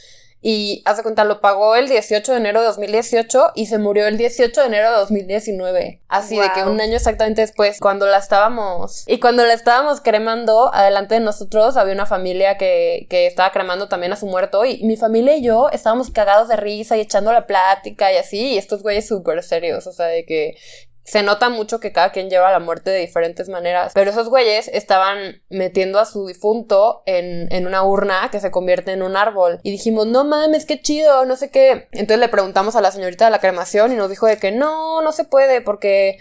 [0.43, 4.17] y hace cuenta, lo pagó el 18 de enero de 2018 y se murió el
[4.17, 6.01] 18 de enero de 2019.
[6.09, 9.05] Así de que un año exactamente después, cuando la estábamos.
[9.07, 13.89] Y cuando la estábamos cremando, adelante de nosotros había una familia que, que estaba cremando
[13.89, 14.65] también a su muerto.
[14.65, 18.55] Y mi familia y yo estábamos cagados de risa y echando la plática y así.
[18.55, 19.87] Y estos güeyes súper serios.
[19.87, 20.57] O sea, de que
[21.05, 24.69] se nota mucho que cada quien lleva la muerte de diferentes maneras, pero esos güeyes
[24.69, 29.61] estaban metiendo a su difunto en, en, una urna que se convierte en un árbol.
[29.63, 31.89] Y dijimos, no mames, qué chido, no sé qué.
[31.93, 35.03] Entonces le preguntamos a la señorita de la cremación y nos dijo de que no,
[35.03, 36.19] no se puede porque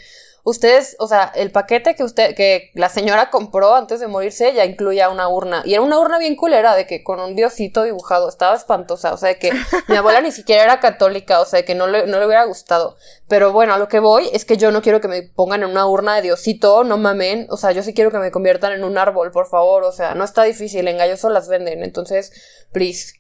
[0.50, 4.66] ustedes, o sea, el paquete que usted, que la señora compró antes de morirse ya
[4.66, 5.62] incluía una urna.
[5.66, 9.14] Y era una urna bien culera, de que con un diosito dibujado, estaba espantosa.
[9.14, 9.52] O sea, que
[9.88, 12.98] mi abuela ni siquiera era católica, o sea, que no le, no le hubiera gustado.
[13.28, 15.70] Pero bueno, a lo que voy es que yo no quiero que me pongan en
[15.70, 17.48] una urna de diosito, no mamen.
[17.50, 19.84] O sea, yo sí quiero que me conviertan en un árbol, por favor.
[19.84, 21.84] O sea, no está difícil, en Galloso las venden.
[21.84, 22.32] Entonces,
[22.72, 23.14] please.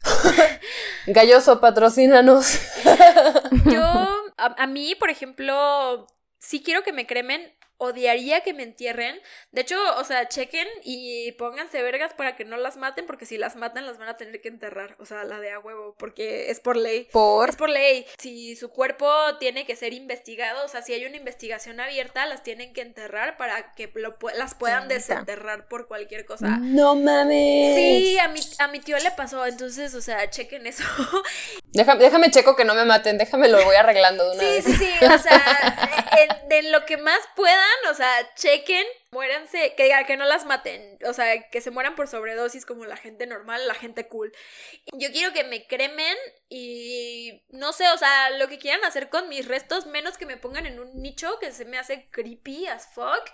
[1.07, 2.59] Galloso, patrocínanos.
[3.65, 3.83] yo,
[4.37, 6.07] a mí, por ejemplo,
[6.39, 9.19] si quiero que me cremen, odiaría que me entierren.
[9.51, 13.37] De hecho, o sea, chequen y pónganse vergas para que no las maten, porque si
[13.37, 14.95] las matan las van a tener que enterrar.
[14.99, 17.07] O sea, la de a huevo, porque es por ley.
[17.11, 17.49] ¿Por?
[17.49, 18.05] Es por ley.
[18.17, 19.09] Si su cuerpo
[19.39, 23.37] tiene que ser investigado, o sea, si hay una investigación abierta, las tienen que enterrar
[23.37, 23.91] para que
[24.35, 26.57] las puedan desenterrar por cualquier cosa.
[26.59, 27.75] No mames.
[27.75, 30.83] Sí, a mi, a mi tío le pasó, entonces, o sea, chequen eso.
[31.71, 34.65] Déjame, déjame checo que no me maten, déjame lo voy arreglando de una sí, vez.
[34.65, 35.98] Sí, sí, sí, o sea,
[36.47, 41.13] de lo que más puedan o sea, chequen, muéranse, que, que no las maten, o
[41.13, 44.33] sea, que se mueran por sobredosis como la gente normal, la gente cool.
[44.93, 46.17] Yo quiero que me cremen
[46.49, 50.37] y no sé, o sea, lo que quieran hacer con mis restos, menos que me
[50.37, 53.29] pongan en un nicho que se me hace creepy as fuck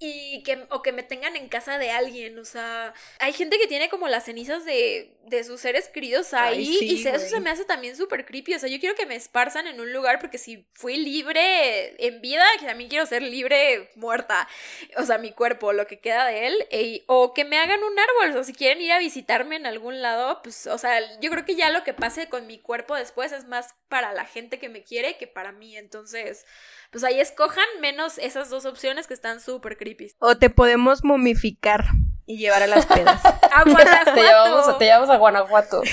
[0.00, 3.66] y que o que me tengan en casa de alguien, o sea, hay gente que
[3.66, 7.66] tiene como las cenizas de, de sus seres queridos ahí y eso se me hace
[7.66, 10.66] también súper creepy, o sea, yo quiero que me esparzan en un lugar porque si
[10.72, 14.48] fui libre en vida, también quiero ser libre muerta,
[14.96, 17.82] o sea, sea, mi cuerpo, lo que queda de él, e, o que me hagan
[17.82, 21.30] un árbol, o si quieren ir a visitarme en algún lado, pues, o sea, yo
[21.30, 24.58] creo que ya lo que pase con mi cuerpo después es más para la gente
[24.58, 26.46] que me quiere que para mí, entonces,
[26.90, 30.12] pues ahí escojan menos esas dos opciones que están súper creepy.
[30.18, 31.84] O te podemos momificar
[32.26, 33.24] y llevar a las pedas.
[33.24, 34.12] a Guanajuato.
[34.12, 35.82] te, llevamos, te llevamos a Guanajuato.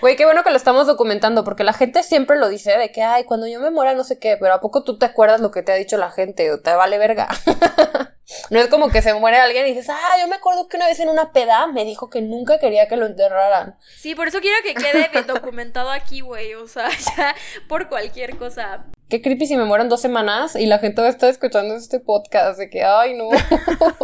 [0.00, 3.02] Güey, qué bueno que lo estamos documentando, porque la gente siempre lo dice de que,
[3.02, 5.50] ay, cuando yo me muera no sé qué, pero ¿a poco tú te acuerdas lo
[5.50, 7.26] que te ha dicho la gente o te vale verga?
[8.50, 10.88] no es como que se muere alguien y dices, ah, yo me acuerdo que una
[10.88, 13.78] vez en una peda me dijo que nunca quería que lo enterraran.
[13.96, 17.34] Sí, por eso quiero que quede documentado aquí, güey, o sea, ya
[17.66, 18.84] por cualquier cosa.
[19.08, 21.76] Qué creepy si me muero en dos semanas y la gente va a estar escuchando
[21.76, 23.30] este podcast de que, ay, no.
[23.30, 23.38] no,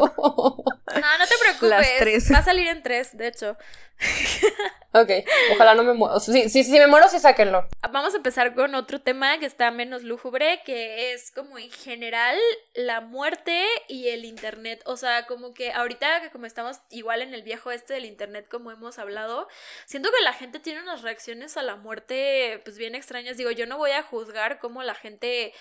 [0.06, 2.30] no te preocupes.
[2.32, 3.56] Va a salir en tres, de hecho.
[4.92, 5.10] Ok,
[5.52, 6.18] ojalá no me muera.
[6.20, 7.66] Si, si, si, me muero, sí sáquenlo.
[7.92, 12.36] Vamos a empezar con otro tema que está menos lúgubre, que es como en general
[12.74, 14.82] la muerte y el internet.
[14.86, 18.46] O sea, como que ahorita que como estamos igual en el viejo este del internet,
[18.50, 19.48] como hemos hablado,
[19.86, 23.36] siento que la gente tiene unas reacciones a la muerte pues bien extrañas.
[23.36, 25.52] Digo, yo no voy a juzgar cómo la gente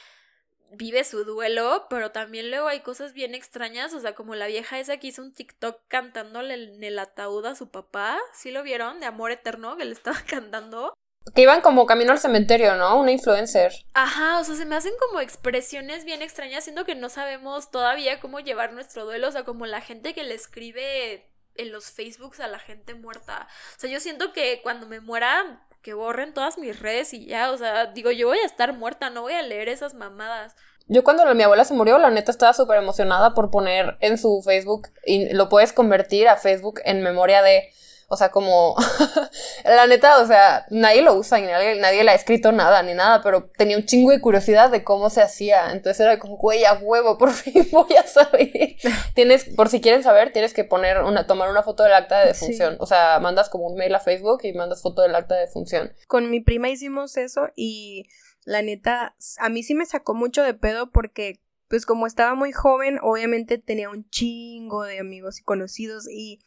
[0.72, 4.80] vive su duelo, pero también luego hay cosas bien extrañas, o sea, como la vieja
[4.80, 9.00] esa que hizo un TikTok cantándole en el ataúd a su papá, ¿sí lo vieron?
[9.00, 10.94] De Amor Eterno, que le estaba cantando.
[11.36, 13.00] Que iban como camino al cementerio, ¿no?
[13.00, 13.74] Una influencer.
[13.94, 18.20] Ajá, o sea, se me hacen como expresiones bien extrañas, siendo que no sabemos todavía
[18.20, 22.40] cómo llevar nuestro duelo, o sea, como la gente que le escribe en los Facebooks
[22.40, 23.48] a la gente muerta.
[23.76, 27.52] O sea, yo siento que cuando me muera que borren todas mis redes y ya,
[27.52, 30.56] o sea, digo, yo voy a estar muerta, no voy a leer esas mamadas.
[30.88, 34.42] Yo cuando mi abuela se murió, la neta estaba súper emocionada por poner en su
[34.44, 37.72] Facebook y lo puedes convertir a Facebook en memoria de
[38.12, 38.76] o sea, como,
[39.64, 42.96] la neta, o sea, nadie lo usa y nadie, nadie le ha escrito nada ni
[42.96, 45.72] nada, pero tenía un chingo de curiosidad de cómo se hacía.
[45.72, 48.50] Entonces era como, güey, a huevo, por fin voy a saber.
[49.14, 52.28] tienes, por si quieren saber, tienes que poner una, tomar una foto del acta de
[52.30, 52.78] defunción.
[52.80, 55.94] O sea, mandas como un mail a Facebook y mandas foto del acta de defunción.
[56.08, 58.08] Con mi prima hicimos eso y
[58.44, 62.52] la neta, a mí sí me sacó mucho de pedo porque pues como estaba muy
[62.52, 66.40] joven, obviamente tenía un chingo de amigos y conocidos y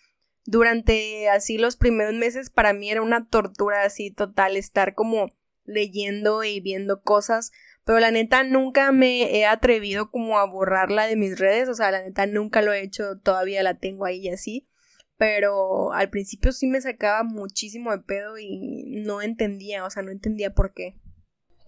[0.44, 5.28] durante así los primeros meses para mí era una tortura así total estar como
[5.64, 7.52] leyendo y viendo cosas,
[7.84, 11.90] pero la neta nunca me he atrevido como a borrarla de mis redes, o sea,
[11.90, 14.68] la neta nunca lo he hecho, todavía la tengo ahí y así,
[15.16, 20.10] pero al principio sí me sacaba muchísimo de pedo y no entendía, o sea, no
[20.10, 20.96] entendía por qué.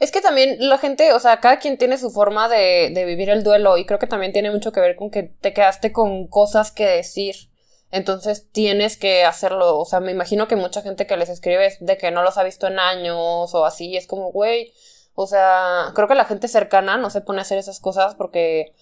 [0.01, 3.31] Es que también la gente, o sea, cada quien tiene su forma de, de vivir
[3.31, 6.27] el duelo y creo que también tiene mucho que ver con que te quedaste con
[6.27, 7.37] cosas que decir.
[7.95, 9.79] Entonces tienes que hacerlo.
[9.79, 12.37] O sea, me imagino que mucha gente que les escribe es de que no los
[12.39, 13.97] ha visto en años o así.
[13.97, 14.73] Es como, güey.
[15.15, 18.75] O sea, creo que la gente cercana no se pone a hacer esas cosas porque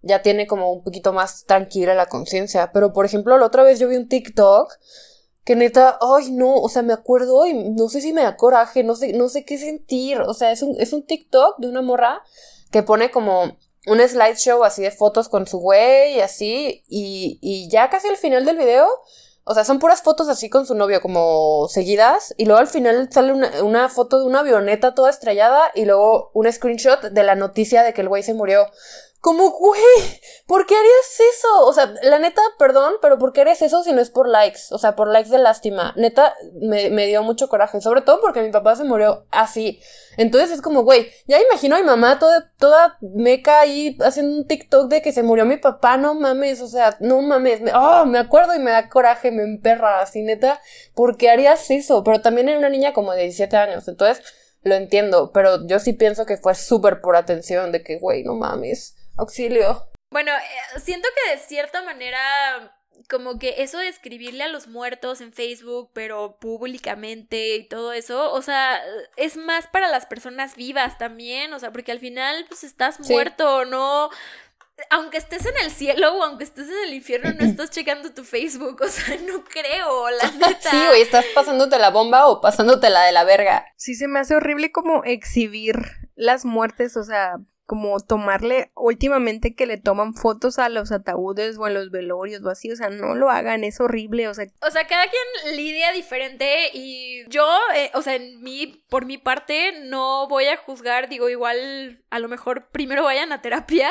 [0.00, 2.72] ya tiene como un poquito más tranquila la conciencia.
[2.72, 4.72] Pero, por ejemplo, la otra vez yo vi un TikTok
[5.44, 8.82] que neta, ay no, o sea, me acuerdo y no sé si me da coraje,
[8.82, 10.22] no sé, no sé qué sentir.
[10.22, 12.22] O sea, es un, es un TikTok de una morra
[12.70, 17.68] que pone como un slideshow así de fotos con su güey y así, y, y
[17.70, 18.88] ya casi al final del video,
[19.46, 23.10] o sea, son puras fotos así con su novio como seguidas, y luego al final
[23.12, 27.34] sale una, una foto de una avioneta toda estrellada y luego un screenshot de la
[27.34, 28.66] noticia de que el güey se murió.
[29.24, 29.80] Como, güey,
[30.46, 31.66] ¿por qué harías eso?
[31.66, 34.60] O sea, la neta, perdón, pero ¿por qué harías eso si no es por likes?
[34.70, 35.94] O sea, por likes de lástima.
[35.96, 37.80] Neta, me, me dio mucho coraje.
[37.80, 39.80] Sobre todo porque mi papá se murió así.
[40.18, 44.46] Entonces es como, güey, ya imagino a mi mamá toda, toda meca ahí haciendo un
[44.46, 45.96] TikTok de que se murió mi papá.
[45.96, 47.62] No mames, o sea, no mames.
[47.62, 50.60] Me, oh, me acuerdo y me da coraje, me emperra así, neta.
[50.94, 52.04] ¿Por qué harías eso?
[52.04, 53.88] Pero también era una niña como de 17 años.
[53.88, 54.22] Entonces,
[54.64, 55.30] lo entiendo.
[55.32, 59.88] Pero yo sí pienso que fue súper por atención de que, güey, no mames Auxilio.
[60.10, 62.20] Bueno, eh, siento que de cierta manera
[63.08, 68.32] como que eso de escribirle a los muertos en Facebook, pero públicamente y todo eso,
[68.32, 68.80] o sea,
[69.16, 73.64] es más para las personas vivas también, o sea, porque al final pues estás muerto,
[73.64, 74.10] no
[74.90, 78.24] aunque estés en el cielo o aunque estés en el infierno, no estás checando tu
[78.24, 80.70] Facebook, o sea, no creo, la neta.
[80.70, 83.66] Sí, güey, estás pasándote la bomba o pasándote la de la verga.
[83.76, 85.76] Sí, se me hace horrible como exhibir
[86.16, 87.36] las muertes, o sea,
[87.66, 92.50] como tomarle últimamente que le toman fotos a los ataúdes o a los velorios o
[92.50, 94.46] así, o sea, no lo hagan, es horrible, o sea.
[94.60, 99.16] O sea, cada quien lidia diferente y yo, eh, o sea, en mí, por mi
[99.16, 103.90] parte, no voy a juzgar, digo, igual a lo mejor primero vayan a terapia,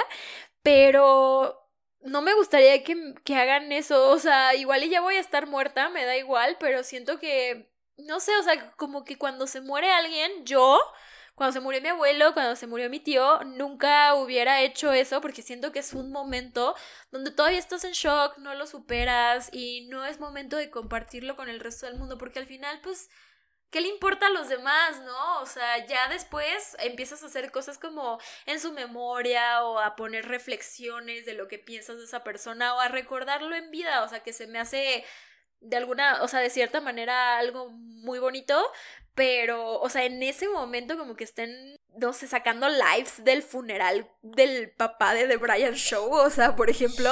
[0.61, 1.59] pero
[2.01, 5.47] no me gustaría que, que hagan eso, o sea, igual y ya voy a estar
[5.47, 9.61] muerta, me da igual, pero siento que, no sé, o sea, como que cuando se
[9.61, 10.79] muere alguien, yo
[11.35, 15.41] cuando se murió mi abuelo, cuando se murió mi tío, nunca hubiera hecho eso porque
[15.41, 16.75] siento que es un momento
[17.11, 21.49] donde todavía estás en shock, no lo superas y no es momento de compartirlo con
[21.49, 23.09] el resto del mundo porque al final pues
[23.73, 25.41] ¿qué le importa a los demás, no?
[25.41, 30.27] O sea, ya después empiezas a hacer cosas como en su memoria o a poner
[30.27, 34.21] reflexiones de lo que piensas de esa persona o a recordarlo en vida, o sea,
[34.21, 35.03] que se me hace
[35.63, 38.61] de alguna, o sea, de cierta manera algo muy bonito,
[39.15, 44.09] pero, o sea, en ese momento como que estén, no sé, sacando lives del funeral
[44.21, 47.11] del papá de The Brian Show, o sea, por ejemplo,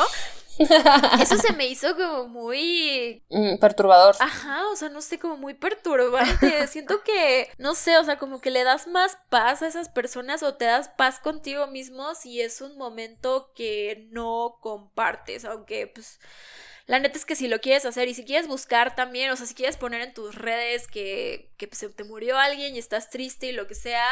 [1.22, 3.24] eso se me hizo como muy...
[3.32, 4.16] Mm, perturbador.
[4.20, 6.68] Ajá, o sea, no sé, como muy perturbante.
[6.68, 10.43] Siento que, no sé, o sea, como que le das más paz a esas personas
[10.43, 16.20] o te das paz contigo mismo si es un momento que no compartes, aunque pues...
[16.92, 19.46] La neta es que si lo quieres hacer y si quieres buscar también, o sea,
[19.46, 23.46] si quieres poner en tus redes que, que se te murió alguien y estás triste
[23.46, 24.04] y lo que sea,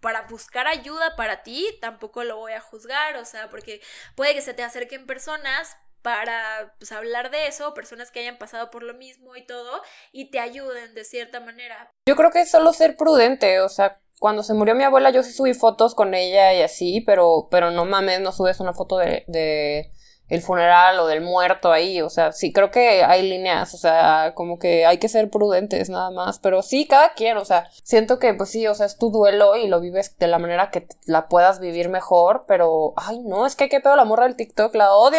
[0.00, 3.82] para buscar ayuda para ti, tampoco lo voy a juzgar, o sea, porque
[4.14, 8.70] puede que se te acerquen personas para pues, hablar de eso, personas que hayan pasado
[8.70, 11.92] por lo mismo y todo, y te ayuden de cierta manera.
[12.08, 15.22] Yo creo que es solo ser prudente, o sea, cuando se murió mi abuela yo
[15.22, 18.96] sí subí fotos con ella y así, pero, pero no mames, no subes una foto
[18.96, 19.92] de, de
[20.28, 24.32] el funeral o del muerto ahí, o sea, sí, creo que hay líneas, o sea,
[24.34, 28.18] como que hay que ser prudentes nada más, pero sí, cada quien, o sea, siento
[28.18, 30.86] que pues sí, o sea, es tu duelo y lo vives de la manera que
[31.06, 34.74] la puedas vivir mejor, pero, ay, no, es que qué pedo la morra del TikTok,
[34.74, 35.18] la odio.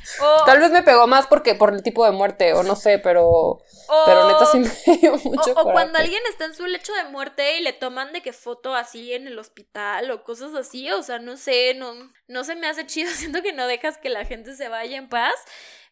[0.46, 3.62] Tal vez me pegó más porque por el tipo de muerte, o no sé, pero.
[4.06, 5.54] pero neta sí me dio mucho.
[5.54, 8.34] O, o cuando alguien está en su lecho de muerte y le toman de que
[8.34, 10.90] foto así en el hospital o cosas así.
[10.92, 11.94] O sea, no sé, no,
[12.28, 13.10] no se me hace chido.
[13.16, 15.36] Siento que no dejas que la gente se vaya en paz.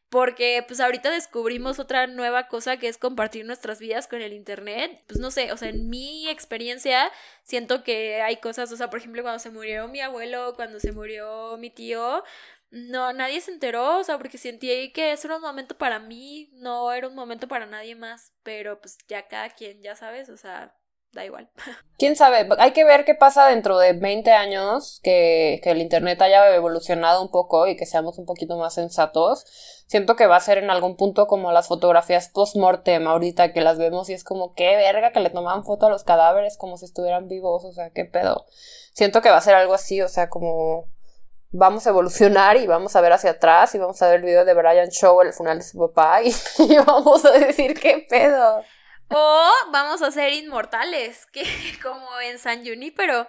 [0.09, 5.03] Porque pues ahorita descubrimos otra nueva cosa que es compartir nuestras vidas con el internet.
[5.07, 7.11] Pues no sé, o sea, en mi experiencia
[7.43, 10.93] siento que hay cosas, o sea, por ejemplo, cuando se murió mi abuelo, cuando se
[10.93, 12.23] murió mi tío,
[12.71, 16.49] no, nadie se enteró, o sea, porque sentí que eso era un momento para mí,
[16.53, 20.37] no era un momento para nadie más, pero pues ya cada quien, ya sabes, o
[20.37, 20.75] sea,
[21.11, 21.49] da igual.
[21.97, 22.47] ¿Quién sabe?
[22.59, 27.23] Hay que ver qué pasa dentro de 20 años, que, que el Internet haya evolucionado
[27.23, 29.45] un poco y que seamos un poquito más sensatos.
[29.87, 33.79] Siento que va a ser en algún punto como las fotografías post-mortem ahorita que las
[33.79, 36.85] vemos y es como, qué verga que le tomaban foto a los cadáveres como si
[36.85, 38.45] estuvieran vivos, o sea, qué pedo.
[38.93, 40.87] Siento que va a ser algo así, o sea, como
[41.51, 44.45] vamos a evolucionar y vamos a ver hacia atrás y vamos a ver el video
[44.45, 46.33] de Brian Show, el funeral de su papá y,
[46.85, 48.63] vamos a decir qué pedo.
[49.11, 51.43] O vamos a ser inmortales, que
[51.81, 52.63] como en San
[52.95, 53.27] pero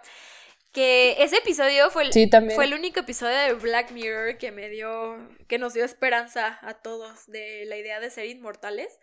[0.73, 5.19] que ese episodio fue el, fue el único episodio de Black Mirror que me dio,
[5.49, 8.99] que nos dio esperanza a todos de la idea de ser inmortales.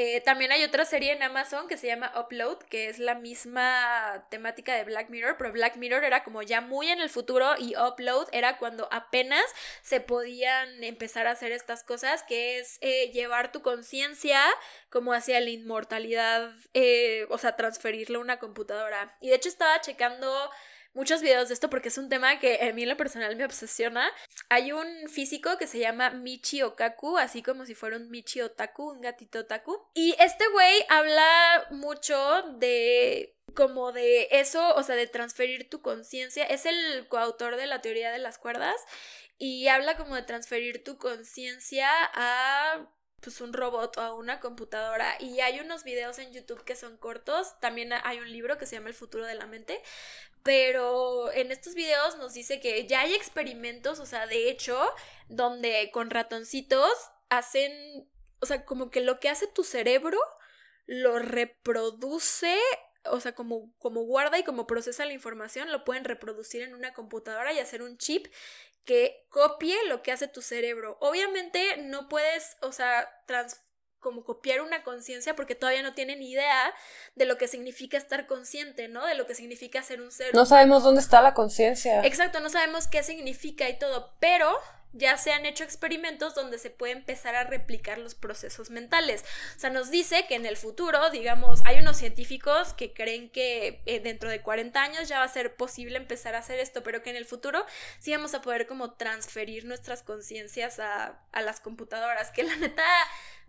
[0.00, 4.28] Eh, también hay otra serie en Amazon que se llama Upload, que es la misma
[4.30, 7.74] temática de Black Mirror, pero Black Mirror era como ya muy en el futuro y
[7.76, 9.42] Upload era cuando apenas
[9.82, 14.40] se podían empezar a hacer estas cosas, que es eh, llevar tu conciencia
[14.88, 19.16] como hacia la inmortalidad, eh, o sea, transferirle a una computadora.
[19.20, 20.48] Y de hecho estaba checando
[20.94, 23.44] muchos videos de esto porque es un tema que a mí en lo personal me
[23.44, 24.10] obsesiona.
[24.48, 28.90] Hay un físico que se llama Michi Okaku, así como si fuera un Michi Otaku,
[28.90, 29.78] un gatito otaku.
[29.94, 36.44] Y este güey habla mucho de como de eso, o sea, de transferir tu conciencia.
[36.44, 38.76] Es el coautor de la teoría de las cuerdas
[39.38, 42.88] y habla como de transferir tu conciencia a
[43.20, 46.96] pues un robot o a una computadora y hay unos videos en YouTube que son
[46.96, 49.82] cortos, también hay un libro que se llama El futuro de la mente,
[50.48, 54.80] pero en estos videos nos dice que ya hay experimentos, o sea, de hecho,
[55.28, 56.90] donde con ratoncitos
[57.28, 58.08] hacen,
[58.40, 60.18] o sea, como que lo que hace tu cerebro
[60.86, 62.56] lo reproduce
[63.04, 66.94] o sea, como, como guarda y como procesa la información, lo pueden reproducir en una
[66.94, 68.26] computadora y hacer un chip
[68.86, 70.96] que copie lo que hace tu cerebro.
[71.02, 73.06] Obviamente no puedes, o sea,
[74.00, 76.74] como copiar una conciencia porque todavía no tienen idea
[77.14, 79.06] de lo que significa estar consciente, ¿no?
[79.06, 80.34] De lo que significa ser un ser.
[80.34, 82.02] No sabemos dónde está la conciencia.
[82.04, 84.58] Exacto, no sabemos qué significa y todo, pero
[84.92, 89.24] ya se han hecho experimentos donde se puede empezar a replicar los procesos mentales.
[89.56, 93.82] O sea, nos dice que en el futuro, digamos, hay unos científicos que creen que
[93.86, 97.02] eh, dentro de 40 años ya va a ser posible empezar a hacer esto, pero
[97.02, 97.64] que en el futuro
[97.98, 102.84] sí vamos a poder como transferir nuestras conciencias a, a las computadoras, que la neta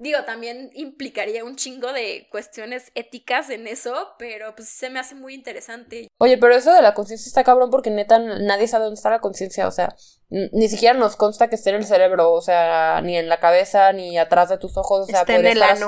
[0.02, 5.14] Digo, también implicaría un chingo de cuestiones éticas en eso, pero pues se me hace
[5.14, 6.08] muy interesante.
[6.20, 9.20] Oye, pero eso de la conciencia está cabrón porque neta nadie sabe dónde está la
[9.20, 9.94] conciencia, o sea,
[10.30, 13.92] ni siquiera nos consta que esté en el cerebro, o sea, ni en la cabeza,
[13.92, 15.88] ni atrás de tus ojos, o sea, está en el ano.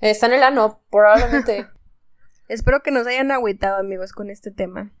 [0.00, 1.68] Está en el ano, probablemente.
[2.48, 4.92] Espero que nos hayan agüitado, amigos, con este tema.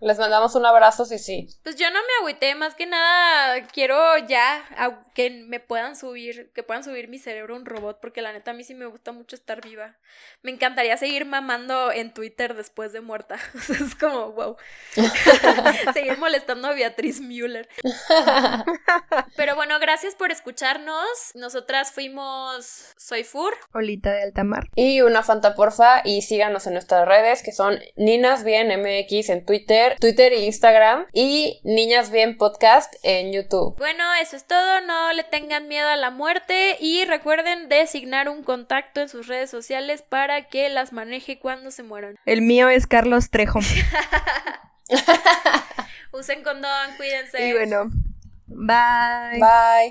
[0.00, 1.46] Les mandamos un abrazo, sí, sí.
[1.62, 4.64] Pues yo no me agüité, más que nada quiero ya
[5.14, 8.52] que me puedan subir, que puedan subir mi cerebro a un robot, porque la neta
[8.52, 9.96] a mí sí me gusta mucho estar viva.
[10.42, 13.36] Me encantaría seguir mamando en Twitter después de muerta.
[13.68, 14.56] es como, wow.
[15.92, 17.68] seguir molestando a Beatriz Müller.
[19.36, 21.06] Pero bueno, gracias por escucharnos.
[21.34, 23.52] Nosotras fuimos Soy Fur.
[23.74, 24.68] Olita de Altamar.
[24.74, 26.00] Y una Fanta Porfa.
[26.04, 31.06] Y síganos en nuestras redes, que son Ninas Bien MX en Twitter, Twitter e Instagram.
[31.12, 33.76] Y Niñas Bien Podcast en YouTube.
[33.78, 34.80] Bueno, eso es todo.
[34.82, 36.76] No le tengan miedo a la muerte.
[36.80, 41.82] Y recuerden designar un contacto en sus redes sociales para que las maneje cuando se
[41.82, 42.16] mueran.
[42.24, 43.60] El mío es Carlos Trejo.
[46.12, 47.48] Usen condón, cuídense.
[47.48, 47.90] Y bueno,
[48.46, 49.38] bye.
[49.38, 49.88] Bye.